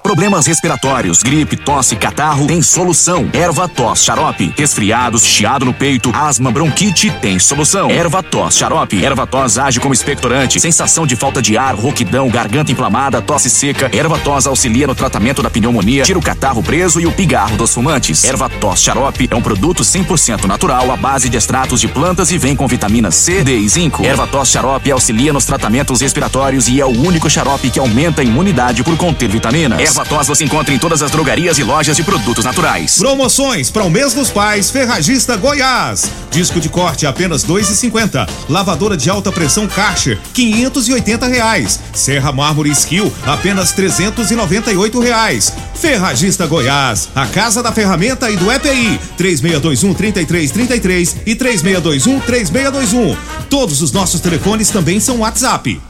Problemas 0.03 0.47
respiratórios, 0.47 1.23
gripe, 1.23 1.57
tosse, 1.57 1.95
catarro, 1.95 2.47
tem 2.47 2.61
solução. 2.61 3.31
Erva 3.33 3.69
tos, 3.69 4.03
xarope. 4.03 4.53
Resfriados, 4.59 5.25
chiado 5.25 5.65
no 5.65 5.73
peito, 5.73 6.11
asma, 6.15 6.51
bronquite, 6.51 7.11
tem 7.23 7.39
solução. 7.39 7.89
Erva 7.91 8.23
tos, 8.23 8.57
xarope. 8.57 9.03
Erva 9.03 9.27
tos 9.27 9.57
age 9.57 9.79
como 9.79 9.95
expectorante. 9.95 10.59
Sensação 10.61 11.07
de 11.07 11.17
falta 11.17 11.41
de 11.41 11.57
ar, 11.57 11.75
rouquidão, 11.75 12.29
garganta 12.29 12.73
inflamada, 12.73 13.23
tosse 13.23 13.49
seca. 13.49 13.89
Erva 13.95 14.19
tos 14.19 14.47
auxilia 14.47 14.87
no 14.87 14.95
tratamento 14.95 15.43
da 15.43 15.51
pneumonia, 15.51 16.03
tira 16.03 16.19
o 16.19 16.23
catarro 16.23 16.63
preso 16.63 17.01
e 17.01 17.07
o 17.07 17.13
pigarro 17.13 17.57
dos 17.57 17.73
fumantes. 17.73 18.25
Erva 18.25 18.49
tos, 18.49 18.81
xarope 18.81 19.29
é 19.31 19.37
um 19.37 19.43
produto 19.43 19.83
100% 19.83 20.45
natural 20.45 20.91
à 20.91 20.97
base 20.97 21.29
de 21.29 21.37
extratos 21.37 21.81
de 21.81 21.89
plantas 21.89 22.33
e 22.33 22.39
vem 22.39 22.57
com 22.57 22.67
vitamina 22.67 23.11
C, 23.11 23.45
D 23.45 23.57
e 23.57 23.69
zinco. 23.69 24.05
Erva 24.05 24.27
tos, 24.27 24.51
xarope 24.51 24.91
auxilia 24.91 25.33
nos 25.33 25.45
tratamentos 25.45 26.01
respiratórios 26.01 26.50
e 26.51 26.81
é 26.81 26.85
o 26.85 26.89
único 26.89 27.31
xarope 27.31 27.71
que 27.71 27.79
aumenta 27.79 28.23
a 28.23 28.25
imunidade 28.25 28.83
por 28.83 28.97
conter 28.97 29.29
vitaminas. 29.29 29.79
Erva 29.79 30.05
tos 30.05 30.27
você 30.27 30.45
encontra 30.45 30.75
em 30.75 30.79
todas 30.79 31.01
as 31.01 31.11
drogarias 31.11 31.59
e 31.59 31.63
lojas 31.63 31.97
de 31.97 32.03
produtos 32.03 32.45
naturais. 32.45 32.99
Promoções 32.99 33.71
para 33.71 33.85
o 33.85 33.91
mês 33.91 34.15
dos 34.15 34.31
pais 34.31 34.69
Ferragista 34.69 35.37
Goiás. 35.37 36.11
Disco 36.31 36.61
de 36.61 36.69
corte 36.69 37.07
apenas 37.07 37.45
2,50. 37.45 38.29
Lavadora 38.49 38.97
de 38.97 39.09
alta 39.09 39.31
pressão 39.31 39.69
Karcher 39.69 40.19
580 40.35 41.27
reais. 41.27 41.79
Serra 41.95 42.33
Mármore 42.33 42.71
Skill 42.71 43.13
apenas 43.27 43.73
398 43.73 44.99
reais. 44.99 45.53
Ferragista 45.75 46.47
Goiás, 46.47 47.09
a 47.15 47.27
casa 47.27 47.63
da 47.63 47.71
ferramenta 47.71 48.31
e 48.31 48.37
do 48.37 48.51
EPI 48.51 48.99
3621 49.17 49.95
3333 49.95 51.17
e 51.27 51.35
3621 51.35 52.21
3621. 52.21 53.17
Todos 53.49 53.81
os 53.83 53.93
nossos 53.93 54.21
telefones 54.21 54.71
também 54.71 54.99
são 54.99 55.19
WhatsApp. 55.19 55.90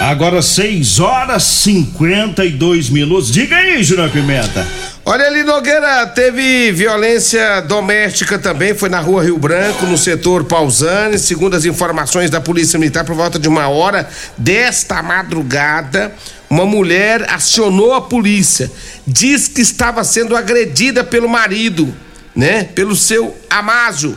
Agora 0.00 0.40
6 0.40 1.00
horas 1.00 1.42
52 1.42 2.88
minutos. 2.88 3.32
Diga 3.32 3.56
aí, 3.56 3.82
Júnior 3.82 4.08
Pimenta. 4.10 4.64
Olha 5.04 5.26
ali, 5.26 5.42
Nogueira, 5.42 6.06
teve 6.06 6.70
violência 6.70 7.60
doméstica 7.62 8.38
também, 8.38 8.74
foi 8.74 8.88
na 8.88 9.00
rua 9.00 9.24
Rio 9.24 9.38
Branco, 9.38 9.86
no 9.86 9.98
setor 9.98 10.44
Pausani, 10.44 11.18
segundo 11.18 11.56
as 11.56 11.64
informações 11.64 12.30
da 12.30 12.40
Polícia 12.40 12.78
Militar, 12.78 13.04
por 13.04 13.16
volta 13.16 13.38
de 13.38 13.48
uma 13.48 13.68
hora 13.68 14.08
desta 14.36 15.02
madrugada, 15.02 16.14
uma 16.48 16.64
mulher 16.64 17.24
acionou 17.28 17.94
a 17.94 18.02
polícia, 18.02 18.70
diz 19.06 19.48
que 19.48 19.62
estava 19.62 20.04
sendo 20.04 20.36
agredida 20.36 21.02
pelo 21.02 21.28
marido, 21.28 21.92
né, 22.36 22.64
pelo 22.64 22.94
seu 22.94 23.36
Amásio. 23.50 24.16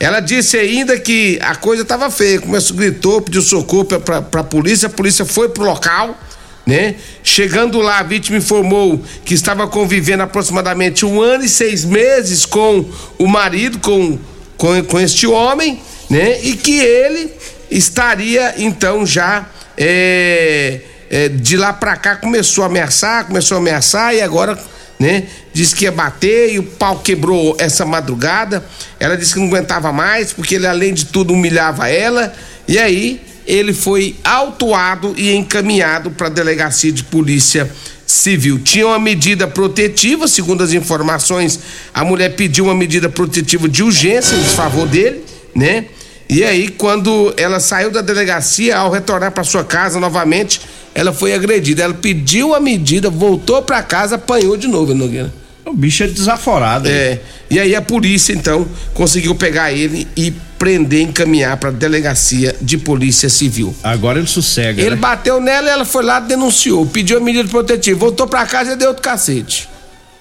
Ela 0.00 0.20
disse 0.20 0.56
ainda 0.56 0.98
que 0.98 1.38
a 1.42 1.54
coisa 1.54 1.82
estava 1.82 2.10
feia, 2.10 2.40
começou, 2.40 2.74
gritou, 2.74 3.20
pediu 3.20 3.42
socorro 3.42 3.84
para 3.84 4.40
a 4.40 4.44
polícia, 4.44 4.86
a 4.86 4.90
polícia 4.90 5.26
foi 5.26 5.50
pro 5.50 5.62
local, 5.62 6.18
né? 6.66 6.94
Chegando 7.22 7.78
lá, 7.80 7.98
a 7.98 8.02
vítima 8.02 8.38
informou 8.38 9.04
que 9.26 9.34
estava 9.34 9.68
convivendo 9.68 10.22
aproximadamente 10.22 11.04
um 11.04 11.20
ano 11.20 11.44
e 11.44 11.48
seis 11.50 11.84
meses 11.84 12.46
com 12.46 12.88
o 13.18 13.26
marido, 13.26 13.78
com, 13.78 14.18
com, 14.56 14.82
com 14.84 14.98
este 14.98 15.26
homem, 15.26 15.78
né? 16.08 16.40
E 16.44 16.54
que 16.54 16.80
ele 16.80 17.30
estaria 17.70 18.54
então 18.56 19.04
já 19.04 19.46
é, 19.76 20.80
é, 21.10 21.28
de 21.28 21.58
lá 21.58 21.74
para 21.74 21.96
cá 21.96 22.16
começou 22.16 22.64
a 22.64 22.68
ameaçar, 22.68 23.26
começou 23.26 23.56
a 23.56 23.60
ameaçar 23.60 24.14
e 24.14 24.22
agora, 24.22 24.58
né? 25.00 25.24
Disse 25.54 25.74
que 25.74 25.84
ia 25.84 25.92
bater 25.92 26.52
e 26.52 26.58
o 26.58 26.62
pau 26.62 26.98
quebrou 26.98 27.56
essa 27.58 27.86
madrugada. 27.86 28.62
Ela 29.00 29.16
disse 29.16 29.32
que 29.32 29.40
não 29.40 29.46
aguentava 29.46 29.90
mais 29.90 30.34
porque 30.34 30.56
ele 30.56 30.66
além 30.66 30.92
de 30.92 31.06
tudo 31.06 31.32
humilhava 31.32 31.88
ela 31.88 32.34
e 32.68 32.78
aí 32.78 33.22
ele 33.46 33.72
foi 33.72 34.14
autuado 34.22 35.14
e 35.16 35.34
encaminhado 35.34 36.10
para 36.10 36.26
a 36.26 36.30
delegacia 36.30 36.92
de 36.92 37.02
polícia 37.02 37.68
civil. 38.06 38.58
Tinha 38.58 38.86
uma 38.86 38.98
medida 38.98 39.48
protetiva, 39.48 40.28
segundo 40.28 40.62
as 40.62 40.72
informações, 40.72 41.58
a 41.94 42.04
mulher 42.04 42.36
pediu 42.36 42.66
uma 42.66 42.74
medida 42.74 43.08
protetiva 43.08 43.68
de 43.68 43.82
urgência 43.82 44.36
em 44.36 44.44
favor 44.44 44.86
dele, 44.86 45.24
né? 45.54 45.86
E 46.30 46.44
aí, 46.44 46.68
quando 46.68 47.34
ela 47.36 47.58
saiu 47.58 47.90
da 47.90 48.00
delegacia, 48.00 48.76
ao 48.76 48.88
retornar 48.88 49.32
para 49.32 49.42
sua 49.42 49.64
casa 49.64 49.98
novamente, 49.98 50.60
ela 50.94 51.12
foi 51.12 51.34
agredida. 51.34 51.82
Ela 51.82 51.92
pediu 51.92 52.54
a 52.54 52.60
medida, 52.60 53.10
voltou 53.10 53.60
para 53.62 53.82
casa, 53.82 54.14
apanhou 54.14 54.56
de 54.56 54.68
novo, 54.68 54.94
Nogueira. 54.94 55.32
O 55.66 55.74
bicho 55.74 56.04
é 56.04 56.06
desaforado. 56.06 56.88
hein? 56.88 56.94
É. 56.94 57.20
E 57.50 57.58
aí 57.58 57.74
a 57.74 57.82
polícia 57.82 58.32
então 58.32 58.64
conseguiu 58.94 59.34
pegar 59.34 59.72
ele 59.72 60.06
e 60.16 60.32
prender, 60.56 61.02
encaminhar 61.02 61.56
para 61.56 61.72
delegacia 61.72 62.54
de 62.60 62.78
polícia 62.78 63.28
civil. 63.28 63.74
Agora 63.82 64.20
ele 64.20 64.28
sossega. 64.28 64.80
Ele 64.80 64.90
né? 64.90 64.96
bateu 64.96 65.40
nela 65.40 65.66
e 65.66 65.70
ela 65.72 65.84
foi 65.84 66.04
lá, 66.04 66.20
denunciou, 66.20 66.86
pediu 66.86 67.18
a 67.18 67.20
medida 67.20 67.48
protetiva, 67.48 67.98
voltou 67.98 68.28
para 68.28 68.46
casa 68.46 68.74
e 68.74 68.76
deu 68.76 68.88
outro 68.88 69.02
cacete. 69.02 69.68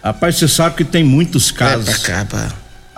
Rapaz, 0.03 0.37
você 0.37 0.47
sabe 0.47 0.75
que 0.75 0.83
tem 0.83 1.03
muitos 1.03 1.51
casos. 1.51 1.87
É 1.87 1.91
pra 1.91 1.99
cá, 1.99 2.25
pá. 2.25 2.51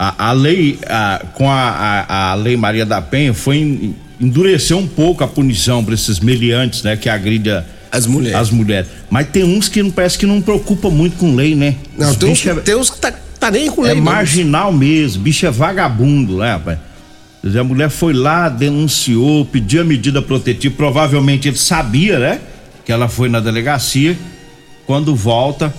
A, 0.03 0.29
a 0.29 0.31
lei, 0.31 0.79
a- 0.87 1.21
com 1.35 1.47
a, 1.47 2.05
a, 2.31 2.33
lei 2.33 2.57
Maria 2.57 2.87
da 2.87 2.99
Penha, 2.99 3.35
foi 3.35 3.57
em- 3.57 3.95
endureceu 4.19 4.79
um 4.79 4.87
pouco 4.87 5.23
a 5.23 5.27
punição 5.27 5.85
para 5.85 5.93
esses 5.93 6.19
meliantes, 6.19 6.81
né? 6.81 6.97
Que 6.97 7.07
agrida 7.07 7.67
as 7.91 8.07
mulheres. 8.07 8.35
As 8.35 8.49
mulheres. 8.49 8.89
Mas 9.11 9.27
tem 9.27 9.43
uns 9.43 9.69
que 9.69 9.83
não 9.83 9.91
parece 9.91 10.17
que 10.17 10.25
não 10.25 10.41
preocupa 10.41 10.89
muito 10.89 11.17
com 11.17 11.35
lei, 11.35 11.53
né? 11.53 11.75
Não, 11.95 12.09
Os 12.09 12.15
tem 12.15 12.31
uns, 12.31 12.43
é- 12.47 12.55
tem 12.55 12.75
uns 12.75 12.89
que 12.89 12.97
tá, 12.99 13.13
tá 13.39 13.51
nem 13.51 13.69
com 13.69 13.83
é 13.85 13.89
lei. 13.89 13.97
não. 13.97 14.03
marginal 14.03 14.73
mesmo, 14.73 15.21
bicho 15.21 15.45
é 15.45 15.51
vagabundo, 15.51 16.37
né, 16.39 16.53
rapaz? 16.53 16.79
Quer 17.41 17.47
dizer, 17.47 17.59
a 17.59 17.63
mulher 17.63 17.89
foi 17.91 18.13
lá, 18.13 18.49
denunciou, 18.49 19.45
pediu 19.45 19.81
a 19.81 19.85
medida 19.85 20.19
protetiva, 20.19 20.73
provavelmente 20.75 21.47
ele 21.47 21.57
sabia, 21.57 22.17
né? 22.17 22.39
Que 22.83 22.91
ela 22.91 23.07
foi 23.07 23.29
na 23.29 23.39
delegacia. 23.39 24.17
Quando 24.87 25.15
volta, 25.15 25.71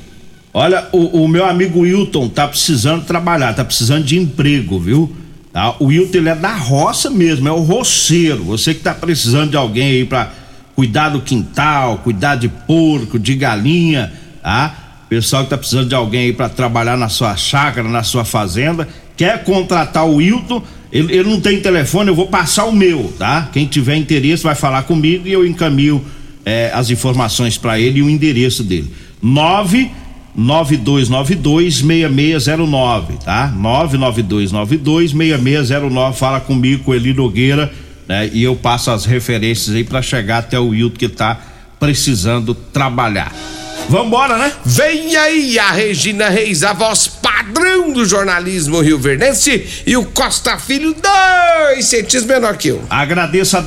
Olha, 0.53 0.87
o, 0.93 1.25
o 1.25 1.27
meu 1.27 1.47
amigo 1.47 1.81
Wilton 1.81 2.29
tá 2.29 2.47
precisando 2.47 3.07
trabalhar, 3.07 3.55
tá 3.55 3.65
precisando 3.65 4.05
de 4.05 4.19
emprego, 4.19 4.79
viu? 4.79 5.11
Tá? 5.55 5.75
O 5.81 5.87
Wilton 5.87 6.19
ele 6.19 6.29
é 6.29 6.35
da 6.35 6.55
roça 6.55 7.09
mesmo, 7.09 7.49
é 7.49 7.53
o 7.53 7.61
roceiro. 7.61 8.45
Você 8.45 8.75
que 8.75 8.81
tá 8.81 8.93
precisando 8.93 9.53
de 9.53 9.57
alguém 9.57 9.87
aí 9.87 10.05
pra 10.05 10.44
cuidar 10.75 11.11
do 11.11 11.21
quintal, 11.21 11.99
cuidar 11.99 12.37
de 12.37 12.49
porco, 12.49 13.19
de 13.19 13.35
galinha, 13.35 14.11
tá? 14.43 14.85
pessoal 15.09 15.45
que 15.45 15.51
tá 15.51 15.59
precisando 15.59 15.89
de 15.89 15.95
alguém 15.95 16.23
aí 16.23 16.33
para 16.33 16.49
trabalhar 16.49 16.97
na 16.97 17.09
sua 17.09 17.37
chácara, 17.37 17.89
na 17.89 18.03
sua 18.03 18.25
fazenda, 18.25 18.89
quer 19.17 19.45
contratar 19.45 20.05
o 20.07 20.17
Wilton, 20.17 20.61
ele, 20.93 21.15
ele, 21.15 21.29
não 21.29 21.41
tem 21.41 21.61
telefone, 21.61 22.09
eu 22.09 22.15
vou 22.15 22.27
passar 22.27 22.65
o 22.65 22.73
meu, 22.73 23.13
tá? 23.19 23.51
Quem 23.53 23.67
tiver 23.67 23.97
interesse 23.97 24.43
vai 24.43 24.55
falar 24.55 24.85
comigo 24.85 25.27
e 25.27 25.33
eu 25.33 25.47
encaminho 25.47 26.03
eh, 26.45 26.71
as 26.75 26.91
informações 26.91 27.57
para 27.59 27.81
ele 27.81 28.01
e 28.01 28.03
o 28.03 28.11
endereço 28.11 28.65
dele. 28.65 28.93
992926609, 30.37 33.19
tá? 33.25 33.53
992926609, 33.57 36.13
fala 36.13 36.41
comigo 36.41 36.85
com 36.85 36.95
Eli 36.95 37.13
Nogueira, 37.13 37.73
né? 38.09 38.31
E 38.33 38.43
eu 38.43 38.57
passo 38.57 38.91
as 38.91 39.05
referências 39.05 39.75
aí 39.75 39.85
para 39.85 40.03
chegar 40.03 40.39
até 40.39 40.59
o 40.59 40.69
Wilton 40.69 40.97
que 40.97 41.09
tá 41.09 41.39
precisando 41.79 42.55
trabalhar. 42.55 43.33
Vambora, 43.89 44.39
né? 44.39 44.53
Vem 44.65 45.15
aí 45.17 45.59
a 45.59 45.71
Regina 45.71 46.29
Reis, 46.29 46.63
a 46.63 46.73
voz 46.73 47.07
padrão 47.07 47.93
do 47.93 48.05
jornalismo 48.05 48.81
rio-verdense 48.81 49.83
e 49.87 49.97
o 49.97 50.05
Costa 50.07 50.59
Filho, 50.59 50.95
dois 50.95 51.85
centímetros 51.87 52.25
menor 52.25 52.57
que 52.57 52.69
eu. 52.69 52.83
Agradeço 52.89 53.57
a 53.57 53.61